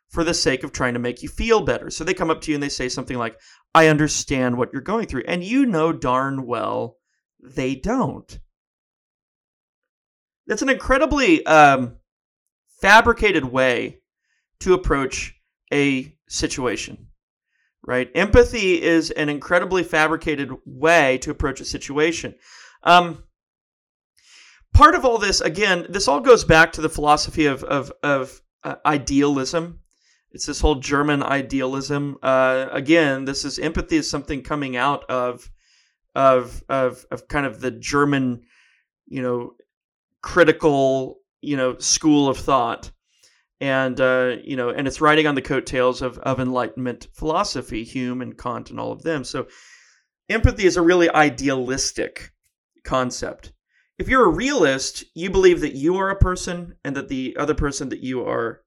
for 0.10 0.24
the 0.24 0.34
sake 0.34 0.64
of 0.64 0.72
trying 0.72 0.94
to 0.94 1.00
make 1.00 1.24
you 1.24 1.30
feel 1.30 1.62
better. 1.62 1.90
So 1.90 2.04
they 2.04 2.14
come 2.14 2.30
up 2.30 2.42
to 2.42 2.52
you 2.52 2.56
and 2.56 2.64
they 2.64 2.70
say 2.70 2.90
something 2.90 3.18
like, 3.18 3.40
I 3.74 3.88
understand 3.88 4.58
what 4.58 4.72
you're 4.72 4.82
going 4.82 5.08
through. 5.08 5.24
And 5.28 5.44
you 5.44 5.66
know 5.66 5.92
darn 5.92 6.46
well 6.46 6.98
they 7.42 7.76
don't. 7.76 8.40
That's 10.48 10.62
an 10.62 10.70
incredibly 10.70 11.46
um, 11.46 11.98
fabricated 12.82 13.46
way 13.46 14.00
to 14.60 14.74
approach 14.74 15.36
a 15.72 16.16
situation 16.28 17.08
right? 17.86 18.10
Empathy 18.16 18.82
is 18.82 19.12
an 19.12 19.30
incredibly 19.30 19.84
fabricated 19.84 20.52
way 20.66 21.18
to 21.20 21.32
approach 21.32 21.62
a 21.62 21.66
situation. 21.66 22.36
Um, 22.84 23.24
part 24.74 24.96
of 24.96 25.06
all 25.06 25.18
this, 25.18 25.42
again, 25.42 25.86
this 25.90 26.08
all 26.08 26.20
goes 26.20 26.44
back 26.44 26.74
to 26.74 26.82
the 26.82 26.90
philosophy 26.90 27.46
of 27.46 27.64
of, 27.64 27.92
of 28.04 28.42
uh, 28.64 28.76
idealism. 28.86 29.80
It's 30.32 30.48
this 30.48 30.60
whole 30.60 30.76
German 30.76 31.24
idealism. 31.24 32.18
Uh, 32.22 32.68
again, 32.72 33.26
this 33.26 33.46
is 33.46 33.60
empathy 33.60 33.98
is 33.98 34.10
something 34.10 34.42
coming 34.42 34.76
out 34.76 35.06
of 35.10 35.50
of 36.16 36.64
of 36.68 37.06
of 37.12 37.28
kind 37.28 37.46
of 37.46 37.62
the 37.62 37.72
German, 37.72 38.44
you 39.06 39.22
know, 39.22 39.54
critical, 40.22 41.20
you 41.46 41.58
know, 41.58 41.78
school 41.78 42.28
of 42.28 42.38
thought 42.38 42.92
and 43.62 44.00
uh, 44.02 44.36
you 44.44 44.56
know, 44.56 44.70
and 44.70 44.88
it's 44.88 45.02
riding 45.02 45.28
on 45.28 45.36
the 45.36 45.42
coattails 45.42 46.02
of 46.02 46.18
of 46.20 46.40
Enlightenment 46.40 47.08
philosophy, 47.14 47.84
Hume 47.84 48.22
and 48.22 48.38
Kant 48.38 48.70
and 48.70 48.80
all 48.80 48.92
of 48.92 49.04
them. 49.04 49.24
So, 49.24 49.48
empathy 50.30 50.66
is 50.66 50.78
a 50.78 50.82
really 50.82 51.10
idealistic 51.10 52.32
concept. 52.84 53.54
If 53.98 54.10
you're 54.10 54.26
a 54.26 54.36
realist, 54.36 55.06
you 55.14 55.30
believe 55.30 55.62
that 55.62 55.76
you 55.76 55.98
are 55.98 56.10
a 56.10 56.18
person 56.18 56.76
and 56.84 56.96
that 56.98 57.08
the 57.08 57.38
other 57.40 57.54
person 57.54 57.90
that 57.90 58.02
you 58.02 58.28
are 58.28 58.62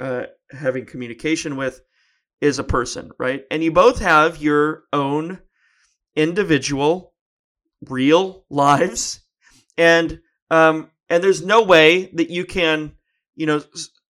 uh, 0.00 0.24
having 0.50 0.86
communication 0.86 1.56
with 1.56 1.80
is 2.40 2.58
a 2.58 2.64
person, 2.64 3.12
right? 3.18 3.44
And 3.50 3.62
you 3.62 3.70
both 3.70 4.00
have 4.00 4.42
your 4.42 4.82
own 4.92 5.38
individual, 6.16 7.14
real 7.88 8.44
lives, 8.50 9.20
and 9.78 10.20
um, 10.50 10.90
and 11.12 11.22
there's 11.22 11.44
no 11.44 11.62
way 11.62 12.06
that 12.14 12.30
you 12.30 12.46
can, 12.46 12.92
you 13.36 13.44
know, 13.44 13.62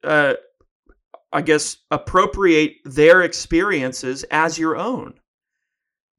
uh, 0.04 0.35
I 1.32 1.42
guess, 1.42 1.78
appropriate 1.90 2.76
their 2.85 3.23
experiences 3.23 4.23
as 4.30 4.56
your 4.56 4.76
own. 4.76 5.14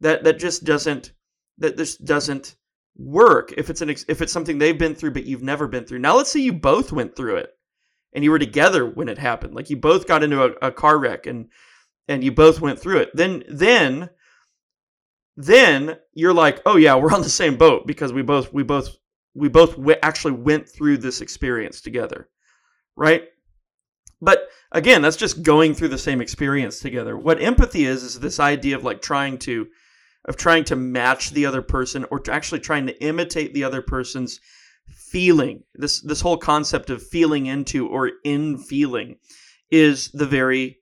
That 0.02 0.26
that 0.26 0.40
just 0.40 0.66
doesn't 0.66 1.14
that 1.60 1.78
this 1.78 1.96
doesn't 1.96 2.58
work 2.98 3.54
if 3.56 3.70
it's 3.70 3.82
an 3.82 3.92
if 3.92 4.22
it's 4.22 4.34
something 4.34 4.58
they've 4.58 4.78
been 4.78 4.94
through 4.94 5.12
but 5.12 5.26
you've 5.26 5.42
never 5.42 5.70
been 5.70 5.86
through. 5.86 6.00
Now 6.00 6.18
let's 6.18 6.30
say 6.30 6.42
you 6.42 6.52
both 6.52 6.92
went 6.92 7.16
through 7.16 7.38
it 7.38 7.52
and 8.12 8.22
you 8.22 8.32
were 8.32 8.40
together 8.40 8.86
when 8.86 9.08
it 9.08 9.18
happened. 9.18 9.56
Like 9.56 9.70
you 9.70 9.78
both 9.78 10.06
got 10.06 10.22
into 10.22 10.44
a, 10.44 10.68
a 10.68 10.72
car 10.74 11.00
wreck 11.00 11.28
and 11.28 11.48
and 12.10 12.26
you 12.26 12.34
both 12.34 12.60
went 12.60 12.78
through 12.78 12.98
it. 12.98 13.12
Then 13.14 13.46
then 13.48 14.10
then 15.38 15.98
you're 16.14 16.34
like, 16.34 16.62
"Oh 16.66 16.76
yeah, 16.76 16.96
we're 16.98 17.14
on 17.14 17.22
the 17.22 17.30
same 17.30 17.56
boat 17.56 17.88
because 17.88 18.12
we 18.12 18.22
both 18.22 18.52
we 18.52 18.64
both 18.64 18.98
we 19.34 19.50
both 19.50 19.72
w- 19.76 19.98
actually 20.02 20.34
went 20.34 20.70
through 20.70 20.98
this 20.98 21.22
experience 21.22 21.82
together." 21.82 22.30
Right? 22.96 23.24
but 24.24 24.50
again, 24.72 25.02
that's 25.02 25.18
just 25.18 25.44
going 25.44 25.74
through 25.74 25.90
the 25.90 25.98
same 25.98 26.22
experience 26.22 26.80
together. 26.80 27.18
What 27.18 27.42
empathy 27.42 27.86
is 27.86 28.04
is 28.04 28.20
this 28.20 28.40
idea 28.40 28.78
of 28.78 28.84
like 28.84 29.02
trying 29.02 29.38
to 29.40 29.68
of 30.26 30.38
trying 30.38 30.64
to 30.64 30.78
match 30.78 31.32
the 31.32 31.46
other 31.46 31.62
person 31.62 32.06
or 32.10 32.22
actually 32.32 32.62
trying 32.62 32.88
to 32.88 33.04
imitate 33.04 33.54
the 33.54 33.66
other 33.66 33.82
person's 33.82 34.40
feeling. 34.88 35.64
This 35.76 36.00
this 36.02 36.22
whole 36.22 36.38
concept 36.38 36.90
of 36.90 37.06
feeling 37.06 37.48
into 37.48 37.86
or 37.88 38.12
in 38.24 38.58
feeling 38.58 39.18
is 39.70 40.10
the 40.12 40.26
very 40.26 40.80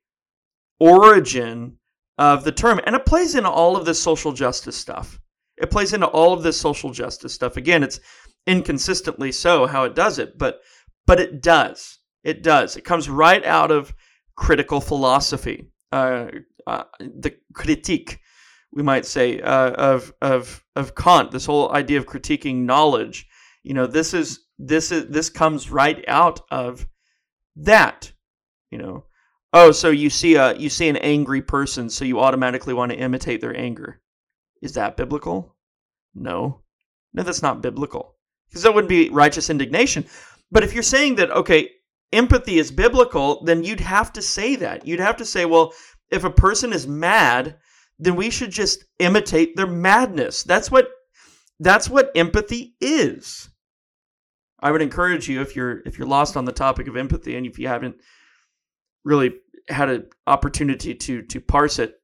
origin 0.79 1.77
of 2.19 2.43
the 2.43 2.51
term 2.51 2.79
and 2.85 2.95
it 2.95 3.07
plays 3.07 3.33
into 3.33 3.49
all 3.49 3.75
of 3.75 3.85
this 3.85 3.99
social 3.99 4.33
justice 4.33 4.77
stuff. 4.77 5.19
It 5.57 5.71
plays 5.71 5.93
into 5.93 6.07
all 6.07 6.33
of 6.33 6.43
this 6.43 6.59
social 6.59 6.91
justice 6.91 7.33
stuff. 7.33 7.57
Again, 7.57 7.81
it's 7.81 7.99
inconsistently 8.47 9.31
so 9.31 9.67
how 9.67 9.83
it 9.83 9.95
does 9.95 10.19
it, 10.19 10.37
but 10.37 10.61
but 11.05 11.19
it 11.19 11.41
does. 11.41 11.99
It 12.23 12.43
does. 12.43 12.77
It 12.77 12.85
comes 12.85 13.09
right 13.09 13.43
out 13.45 13.71
of 13.71 13.93
critical 14.35 14.81
philosophy, 14.81 15.71
uh, 15.91 16.27
uh, 16.67 16.83
the 16.99 17.35
critique, 17.53 18.19
we 18.71 18.83
might 18.83 19.05
say, 19.05 19.41
uh, 19.41 19.71
of 19.71 20.13
of 20.21 20.63
of 20.75 20.95
Kant. 20.95 21.31
This 21.31 21.45
whole 21.45 21.71
idea 21.71 21.97
of 21.97 22.05
critiquing 22.05 22.65
knowledge. 22.65 23.27
You 23.63 23.73
know, 23.73 23.87
this 23.87 24.13
is 24.13 24.39
this 24.57 24.91
is 24.91 25.07
this 25.07 25.29
comes 25.29 25.69
right 25.69 26.03
out 26.07 26.41
of 26.51 26.87
that. 27.55 28.11
You 28.69 28.77
know, 28.77 29.05
oh, 29.53 29.71
so 29.71 29.89
you 29.89 30.09
see 30.09 30.35
a 30.35 30.55
you 30.55 30.69
see 30.69 30.87
an 30.87 30.97
angry 30.97 31.41
person, 31.41 31.89
so 31.89 32.05
you 32.05 32.19
automatically 32.19 32.73
want 32.73 32.91
to 32.91 32.97
imitate 32.97 33.41
their 33.41 33.57
anger. 33.57 34.01
Is 34.61 34.73
that 34.73 34.97
biblical? 34.97 35.55
No, 36.13 36.61
no, 37.13 37.23
that's 37.23 37.41
not 37.41 37.61
biblical 37.61 38.15
because 38.51 38.63
that 38.63 38.73
wouldn't 38.73 38.89
be 38.89 39.09
righteous 39.09 39.49
indignation. 39.49 40.05
But 40.51 40.63
if 40.63 40.73
you're 40.73 40.83
saying 40.83 41.15
that, 41.15 41.31
okay, 41.31 41.69
empathy 42.11 42.59
is 42.59 42.71
biblical, 42.71 43.43
then 43.45 43.63
you'd 43.63 43.79
have 43.79 44.11
to 44.13 44.21
say 44.21 44.57
that. 44.57 44.85
You'd 44.85 44.99
have 44.99 45.17
to 45.17 45.25
say, 45.25 45.45
well, 45.45 45.73
if 46.09 46.25
a 46.25 46.29
person 46.29 46.73
is 46.73 46.85
mad, 46.85 47.55
then 47.97 48.15
we 48.15 48.29
should 48.29 48.51
just 48.51 48.83
imitate 48.99 49.55
their 49.55 49.67
madness. 49.67 50.43
That's 50.43 50.69
what 50.69 50.89
that's 51.59 51.89
what 51.89 52.11
empathy 52.15 52.75
is. 52.81 53.49
I 54.59 54.71
would 54.71 54.81
encourage 54.81 55.29
you 55.29 55.41
if 55.41 55.55
you're 55.55 55.81
if 55.85 55.97
you're 55.97 56.07
lost 56.07 56.35
on 56.35 56.45
the 56.45 56.51
topic 56.51 56.87
of 56.87 56.97
empathy 56.97 57.35
and 57.37 57.45
if 57.45 57.57
you 57.57 57.67
haven't 57.67 57.95
really 59.05 59.33
had 59.69 59.89
an 59.89 60.07
opportunity 60.27 60.93
to 60.95 61.21
to 61.21 61.39
parse 61.39 61.79
it, 61.79 61.95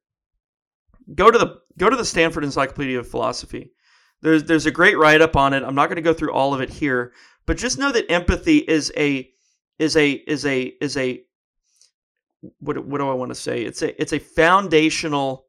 go 1.14 1.30
to 1.30 1.38
the 1.38 1.56
go 1.76 1.90
to 1.90 1.96
the 1.96 2.04
Stanford 2.04 2.44
Encyclopedia 2.44 2.98
of 2.98 3.08
Philosophy. 3.08 3.72
There's 4.22 4.44
there's 4.44 4.66
a 4.66 4.70
great 4.70 4.98
write 4.98 5.20
up 5.20 5.36
on 5.36 5.52
it. 5.54 5.62
I'm 5.62 5.74
not 5.74 5.86
going 5.86 5.96
to 5.96 6.02
go 6.02 6.14
through 6.14 6.32
all 6.32 6.54
of 6.54 6.60
it 6.60 6.70
here, 6.70 7.12
but 7.46 7.56
just 7.56 7.78
know 7.78 7.92
that 7.92 8.10
empathy 8.10 8.58
is 8.58 8.92
a 8.96 9.30
is 9.78 9.96
a 9.96 10.10
is 10.12 10.44
a 10.44 10.62
is 10.80 10.96
a 10.96 11.22
what 12.58 12.84
what 12.84 12.98
do 12.98 13.08
I 13.08 13.14
want 13.14 13.30
to 13.30 13.36
say? 13.36 13.62
It's 13.62 13.82
a 13.82 14.00
it's 14.00 14.12
a 14.12 14.18
foundational 14.18 15.46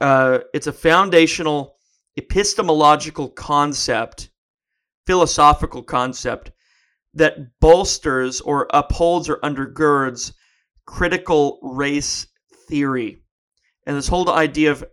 uh, 0.00 0.38
it's 0.54 0.66
a 0.66 0.72
foundational 0.72 1.76
epistemological 2.16 3.28
concept, 3.28 4.30
philosophical 5.06 5.82
concept 5.82 6.52
that 7.14 7.58
bolsters 7.60 8.40
or 8.40 8.66
upholds 8.70 9.28
or 9.28 9.38
undergirds 9.40 10.32
critical 10.86 11.58
race 11.62 12.26
theory. 12.68 13.22
And 13.86 13.96
this 13.96 14.08
whole 14.08 14.30
idea 14.30 14.70
of 14.70 14.84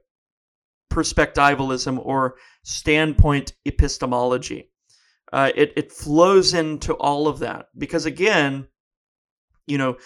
perspectivalism 0.91 2.03
or 2.03 2.35
standpoint 2.67 3.53
epistemology. 3.63 4.69
Uh, 5.31 5.51
it, 5.55 5.71
it 5.77 5.91
flows 5.91 6.53
into 6.53 6.93
all 6.95 7.27
of 7.27 7.39
that 7.39 7.67
because, 7.77 8.05
again, 8.05 8.67
you 9.65 9.77
know, 9.77 9.97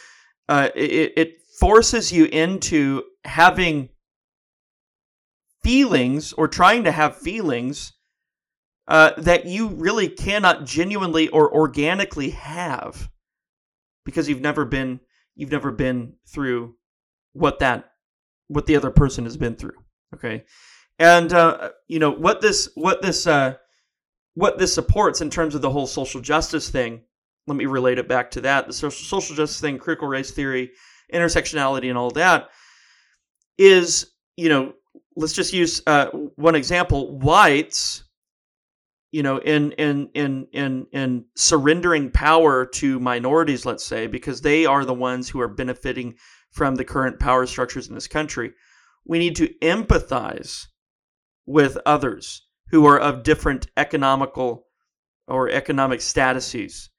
uh, 0.48 0.70
it, 0.76 1.14
it 1.18 1.42
forces 1.60 2.12
you 2.12 2.26
into 2.26 3.04
having 3.26 3.90
feelings 5.64 6.34
or 6.34 6.48
trying 6.48 6.84
to 6.84 6.92
have 6.92 7.18
feelings 7.18 7.94
uh, 8.88 9.12
that 9.18 9.46
you 9.46 9.70
really 9.70 10.08
cannot 10.08 10.66
genuinely 10.66 11.30
or 11.30 11.52
organically 11.52 12.32
have 12.32 13.10
because 14.06 14.30
you've 14.30 14.42
never 14.42 14.66
been 14.66 15.00
you've 15.36 15.52
never 15.52 15.72
been 15.72 16.14
through 16.28 16.76
what 17.34 17.60
that 17.60 17.92
what 18.48 18.66
the 18.66 18.76
other 18.76 18.92
person 18.92 19.24
has 19.24 19.38
been 19.38 19.56
through 19.56 19.78
okay 20.16 20.44
and 21.02 21.34
uh, 21.34 21.72
you 21.88 21.98
know 21.98 22.12
what 22.12 22.42
this 22.42 22.70
what 22.76 23.02
this 23.02 23.26
uh, 23.26 23.56
what 24.36 24.60
this 24.60 24.74
supports 24.74 25.20
in 25.20 25.32
terms 25.32 25.56
of 25.56 25.62
the 25.62 25.70
whole 25.70 25.88
social 25.88 26.22
justice 26.22 26.70
thing. 26.70 27.02
Let 27.48 27.58
me 27.58 27.66
relate 27.66 27.98
it 27.98 28.08
back 28.08 28.30
to 28.32 28.42
that. 28.42 28.68
The 28.68 28.74
social, 28.74 29.36
justice 29.36 29.60
thing, 29.60 29.80
critical 29.80 30.08
race 30.08 30.30
theory, 30.30 30.70
intersectionality, 31.12 31.90
and 31.90 31.98
all 31.98 32.12
that 32.12 32.50
is 33.58 34.12
you 34.38 34.48
know 34.48 34.74
let's 35.16 35.34
just 35.34 35.54
use 35.54 35.82
uh, 35.88 36.06
one 36.36 36.54
example. 36.54 37.18
Whites, 37.18 38.04
you 39.12 39.24
know, 39.24 39.38
in 39.38 39.72
in 39.72 40.08
in 40.14 40.48
in 40.54 40.86
in 40.92 41.26
surrendering 41.36 42.12
power 42.12 42.64
to 42.76 43.00
minorities, 43.00 43.66
let's 43.66 43.84
say, 43.84 44.06
because 44.06 44.42
they 44.42 44.68
are 44.68 44.86
the 44.86 44.94
ones 44.94 45.28
who 45.28 45.42
are 45.42 45.48
benefiting 45.48 46.14
from 46.52 46.76
the 46.76 46.86
current 46.86 47.20
power 47.20 47.48
structures 47.48 47.88
in 47.88 47.96
this 47.96 48.08
country. 48.08 48.52
We 49.04 49.18
need 49.18 49.36
to 49.38 49.48
empathize 49.64 50.68
with 51.46 51.78
others 51.86 52.46
who 52.70 52.86
are 52.86 53.00
of 53.00 53.24
different 53.24 53.68
economical 53.78 54.68
or 55.28 55.50
economic 55.50 56.00
statuses. 56.00 56.90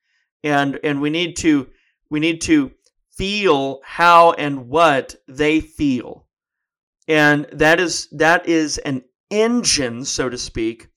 And 0.44 0.78
and 0.82 1.00
we 1.00 1.10
need 1.10 1.36
to 1.38 1.68
we 2.10 2.20
need 2.20 2.40
to 2.42 2.72
feel 3.16 3.80
how 3.84 4.32
and 4.32 4.68
what 4.68 5.16
they 5.28 5.60
feel. 5.60 6.26
And 7.08 7.46
that 7.52 7.80
is 7.80 8.08
that 8.12 8.48
is 8.48 8.78
an 8.78 9.04
engine 9.30 10.04
so 10.04 10.28
to 10.28 10.38
speak 10.38 10.88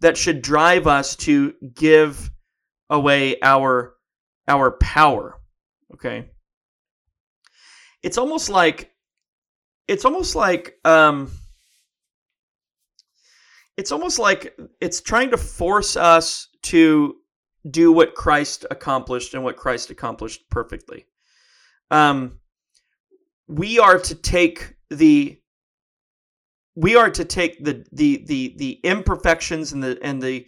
that 0.00 0.16
should 0.16 0.42
drive 0.42 0.86
us 0.86 1.16
to 1.16 1.54
give 1.74 2.30
away 2.90 3.36
our 3.42 3.94
our 4.48 4.72
power 4.72 5.38
okay? 5.94 6.30
It's 8.02 8.18
almost 8.18 8.50
like 8.50 8.92
it's 9.88 10.04
almost 10.04 10.36
like 10.36 10.78
um 10.84 11.30
it's 13.76 13.92
almost 13.92 14.18
like 14.18 14.56
it's 14.80 15.00
trying 15.00 15.30
to 15.30 15.36
force 15.36 15.96
us 15.96 16.48
to 16.62 17.16
do 17.70 17.92
what 17.92 18.14
Christ 18.14 18.66
accomplished 18.70 19.34
and 19.34 19.42
what 19.42 19.56
Christ 19.56 19.90
accomplished 19.90 20.48
perfectly. 20.50 21.06
Um, 21.90 22.38
we 23.48 23.78
are 23.78 23.98
to 23.98 24.14
take 24.14 24.74
the 24.90 25.38
we 26.76 26.96
are 26.96 27.10
to 27.10 27.24
take 27.24 27.62
the 27.64 27.84
the 27.92 28.24
the 28.26 28.54
the 28.58 28.80
imperfections 28.84 29.72
and 29.72 29.82
the 29.82 29.98
and 30.02 30.22
the 30.22 30.46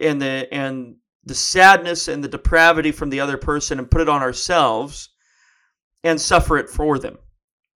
and 0.00 0.20
the 0.20 0.48
and 0.52 0.96
the 1.24 1.34
sadness 1.34 2.08
and 2.08 2.22
the 2.22 2.28
depravity 2.28 2.92
from 2.92 3.10
the 3.10 3.20
other 3.20 3.36
person 3.36 3.78
and 3.78 3.90
put 3.90 4.00
it 4.00 4.08
on 4.08 4.22
ourselves 4.22 5.10
and 6.04 6.20
suffer 6.20 6.56
it 6.58 6.70
for 6.70 6.98
them 6.98 7.18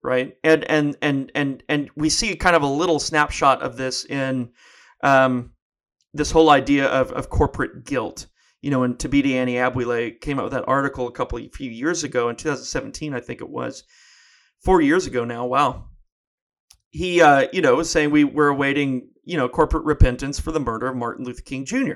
right? 0.03 0.35
And 0.43 0.63
and 0.69 0.97
and 1.01 1.31
and 1.35 1.63
and 1.69 1.89
we 1.95 2.09
see 2.09 2.35
kind 2.35 2.55
of 2.55 2.63
a 2.63 2.67
little 2.67 2.99
snapshot 2.99 3.61
of 3.61 3.77
this 3.77 4.05
in 4.05 4.51
um, 5.03 5.51
this 6.13 6.31
whole 6.31 6.49
idea 6.49 6.87
of 6.87 7.11
of 7.11 7.29
corporate 7.29 7.85
guilt. 7.85 8.27
You 8.61 8.69
know, 8.69 8.81
when 8.81 8.95
Thabiti 8.95 9.31
Anyabwile 9.31 10.21
came 10.21 10.39
out 10.39 10.43
with 10.43 10.53
that 10.53 10.67
article 10.67 11.07
a 11.07 11.11
couple 11.11 11.39
few 11.51 11.71
years 11.71 12.03
ago 12.03 12.29
in 12.29 12.35
2017, 12.35 13.13
I 13.13 13.19
think 13.19 13.41
it 13.41 13.49
was 13.49 13.83
four 14.59 14.81
years 14.81 15.07
ago 15.07 15.25
now. 15.25 15.45
Wow. 15.45 15.85
He, 16.91 17.21
uh, 17.21 17.47
you 17.53 17.61
know, 17.61 17.75
was 17.75 17.89
saying 17.89 18.11
we 18.11 18.23
were 18.23 18.49
awaiting, 18.49 19.09
you 19.23 19.37
know, 19.37 19.49
corporate 19.49 19.85
repentance 19.85 20.39
for 20.39 20.51
the 20.51 20.59
murder 20.59 20.87
of 20.87 20.95
Martin 20.95 21.25
Luther 21.25 21.41
King 21.41 21.65
Jr. 21.65 21.93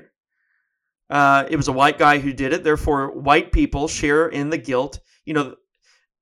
Uh, 1.08 1.44
it 1.48 1.56
was 1.56 1.68
a 1.68 1.72
white 1.72 1.98
guy 1.98 2.18
who 2.18 2.32
did 2.32 2.52
it. 2.52 2.64
Therefore, 2.64 3.12
white 3.12 3.52
people 3.52 3.86
share 3.86 4.26
in 4.26 4.50
the 4.50 4.58
guilt. 4.58 4.98
You 5.24 5.34
know, 5.34 5.54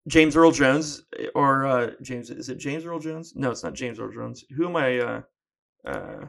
James 0.07 0.37
Earl 0.37 0.51
Jones 0.51 1.03
or 1.35 1.67
uh, 1.67 1.91
James 2.03 2.31
is 2.31 2.49
it 2.49 2.59
James 2.59 2.85
Earl 2.85 2.99
Jones? 2.99 3.35
No, 3.35 3.51
it's 3.51 3.63
not 3.63 3.75
James 3.75 3.99
Earl 3.99 4.13
Jones. 4.13 4.45
Who 4.55 4.69
am 4.69 4.77
I? 4.77 4.99
Uh, 4.99 5.23
uh, 5.87 6.27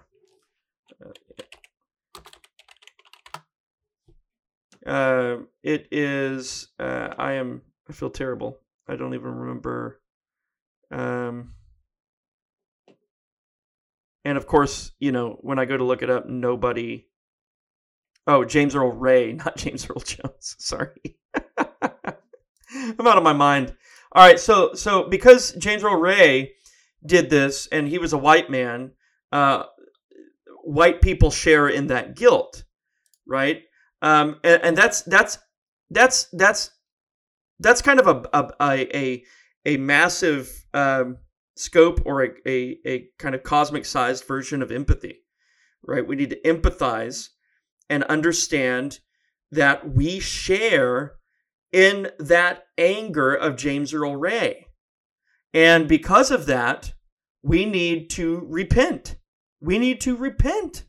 uh, 4.86 5.38
it 5.64 5.88
is. 5.92 6.70
Uh, 6.80 7.14
I 7.18 7.34
am. 7.34 7.62
I 7.90 7.94
feel 7.94 8.10
terrible. 8.10 8.60
I 8.88 8.96
don't 8.96 9.14
even 9.14 9.34
remember. 9.36 10.02
Um, 10.92 11.56
and 14.24 14.38
of 14.38 14.48
course, 14.48 14.92
you 15.00 15.12
know, 15.12 15.38
when 15.42 15.60
I 15.60 15.66
go 15.66 15.76
to 15.76 15.84
look 15.84 16.02
it 16.02 16.10
up, 16.10 16.28
nobody. 16.28 17.08
Oh, 18.28 18.46
James 18.46 18.74
Earl 18.74 18.92
Ray, 18.92 19.34
not 19.46 19.58
James 19.58 19.90
Earl 19.90 20.00
Jones. 20.00 20.56
Sorry. 20.60 21.18
I'm 23.00 23.08
out 23.08 23.18
of 23.18 23.24
my 23.24 23.34
mind. 23.34 23.76
All 24.12 24.26
right, 24.26 24.40
so 24.40 24.74
so 24.74 25.10
because 25.10 25.52
James 25.54 25.84
Earl 25.84 26.00
Ray 26.00 26.54
did 27.06 27.30
this 27.30 27.68
and 27.68 27.88
he 27.88 27.98
was 27.98 28.14
a 28.14 28.18
white 28.18 28.50
man, 28.50 28.92
uh, 29.32 29.64
white 30.64 31.02
people 31.02 31.32
share 31.32 31.68
in 31.68 31.88
that 31.88 32.16
guilt, 32.16 32.64
right? 33.28 33.62
Um, 34.02 34.40
and, 34.44 34.64
and 34.64 34.78
that's 34.78 35.02
that's 35.02 35.38
that's 35.90 36.28
that's 36.32 36.72
that's 37.60 37.82
kind 37.82 38.00
of 38.00 38.08
a 38.08 38.50
a 38.60 38.96
a, 38.96 39.24
a 39.66 39.78
massive 39.78 40.50
um, 40.74 41.18
scope 41.56 42.02
or 42.06 42.24
a, 42.24 42.30
a, 42.46 42.78
a 42.86 43.06
kind 43.18 43.36
of 43.36 43.44
cosmic 43.44 43.86
sized 43.86 44.26
version 44.26 44.62
of 44.62 44.72
empathy, 44.72 45.20
right? 45.84 46.06
We 46.06 46.16
need 46.16 46.30
to 46.32 46.42
empathize 46.42 47.30
and 47.90 48.04
understand 48.06 49.00
that 49.52 49.90
we 49.94 50.20
share 50.20 51.16
in 51.72 52.10
that 52.20 52.66
anger 52.78 53.34
of 53.34 53.58
James 53.58 53.94
Earl 53.94 54.16
Ray. 54.16 54.68
And 55.54 55.88
because 55.88 56.32
of 56.32 56.46
that, 56.48 56.94
we 57.44 57.66
need 57.66 58.10
to 58.12 58.46
repent. 58.50 59.16
We 59.62 59.78
need 59.80 60.02
to 60.02 60.16
repent. 60.16 60.86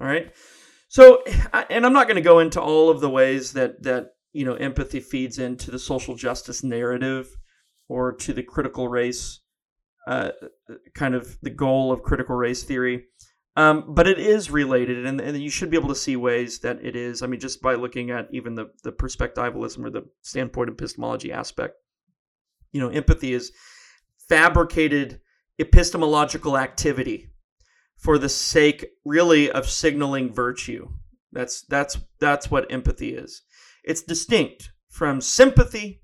All 0.00 0.06
right. 0.06 0.32
So, 0.88 1.22
and 1.70 1.86
I'm 1.86 1.92
not 1.92 2.06
going 2.06 2.16
to 2.16 2.20
go 2.20 2.38
into 2.38 2.60
all 2.60 2.90
of 2.90 3.00
the 3.00 3.10
ways 3.10 3.52
that 3.52 3.82
that 3.82 4.10
you 4.32 4.44
know 4.44 4.54
empathy 4.54 5.00
feeds 5.00 5.38
into 5.38 5.70
the 5.70 5.78
social 5.78 6.14
justice 6.14 6.62
narrative 6.62 7.28
or 7.88 8.12
to 8.16 8.32
the 8.32 8.42
critical 8.42 8.88
race 8.88 9.40
uh, 10.06 10.30
kind 10.94 11.14
of 11.14 11.38
the 11.42 11.50
goal 11.50 11.92
of 11.92 12.02
critical 12.02 12.34
race 12.34 12.64
theory. 12.64 13.04
Um, 13.56 13.84
but 13.88 14.06
it 14.06 14.18
is 14.18 14.50
related, 14.50 15.04
and, 15.06 15.20
and, 15.20 15.36
you 15.42 15.50
should 15.50 15.70
be 15.70 15.76
able 15.76 15.88
to 15.88 15.94
see 15.94 16.14
ways 16.14 16.60
that 16.60 16.78
it 16.84 16.94
is. 16.94 17.20
I 17.20 17.26
mean, 17.26 17.40
just 17.40 17.60
by 17.60 17.74
looking 17.74 18.10
at 18.10 18.28
even 18.32 18.54
the, 18.54 18.70
the 18.84 18.92
perspectivalism 18.92 19.84
or 19.84 19.90
the 19.90 20.06
standpoint 20.22 20.70
epistemology 20.70 21.32
aspect, 21.32 21.74
you 22.72 22.80
know, 22.80 22.88
empathy 22.88 23.32
is 23.32 23.50
fabricated 24.28 25.20
epistemological 25.58 26.56
activity 26.56 27.32
for 27.96 28.18
the 28.18 28.28
sake, 28.28 28.86
really, 29.04 29.50
of 29.50 29.68
signaling 29.68 30.32
virtue. 30.32 30.88
That's 31.32 31.62
that's 31.62 31.98
that's 32.18 32.50
what 32.50 32.70
empathy 32.70 33.14
is. 33.14 33.42
It's 33.84 34.02
distinct 34.02 34.70
from 34.88 35.20
sympathy 35.20 36.02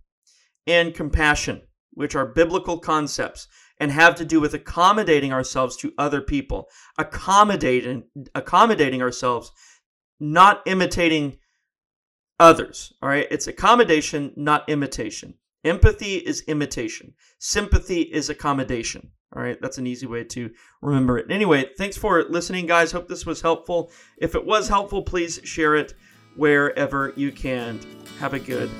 and 0.66 0.94
compassion, 0.94 1.62
which 1.92 2.14
are 2.14 2.26
biblical 2.26 2.78
concepts 2.78 3.48
and 3.78 3.92
have 3.92 4.14
to 4.16 4.24
do 4.24 4.40
with 4.40 4.54
accommodating 4.54 5.32
ourselves 5.32 5.76
to 5.76 5.92
other 5.98 6.20
people, 6.20 6.68
accommodating 6.98 8.04
accommodating 8.34 9.02
ourselves, 9.02 9.52
not 10.18 10.62
imitating 10.66 11.36
others. 12.38 12.92
All 13.02 13.08
right, 13.08 13.26
it's 13.30 13.46
accommodation, 13.46 14.32
not 14.36 14.68
imitation. 14.68 15.34
Empathy 15.64 16.16
is 16.16 16.42
imitation. 16.42 17.14
Sympathy 17.38 18.02
is 18.02 18.30
accommodation. 18.30 19.10
All 19.34 19.42
right, 19.42 19.60
that's 19.60 19.78
an 19.78 19.86
easy 19.86 20.06
way 20.06 20.24
to 20.24 20.50
remember 20.80 21.18
it. 21.18 21.30
Anyway, 21.30 21.68
thanks 21.76 21.96
for 21.96 22.24
listening, 22.24 22.66
guys. 22.66 22.92
Hope 22.92 23.08
this 23.08 23.26
was 23.26 23.40
helpful. 23.40 23.90
If 24.18 24.34
it 24.34 24.46
was 24.46 24.68
helpful, 24.68 25.02
please 25.02 25.40
share 25.42 25.74
it 25.74 25.94
wherever 26.36 27.12
you 27.16 27.32
can. 27.32 27.80
Have 28.20 28.34
a 28.34 28.38
good 28.38 28.70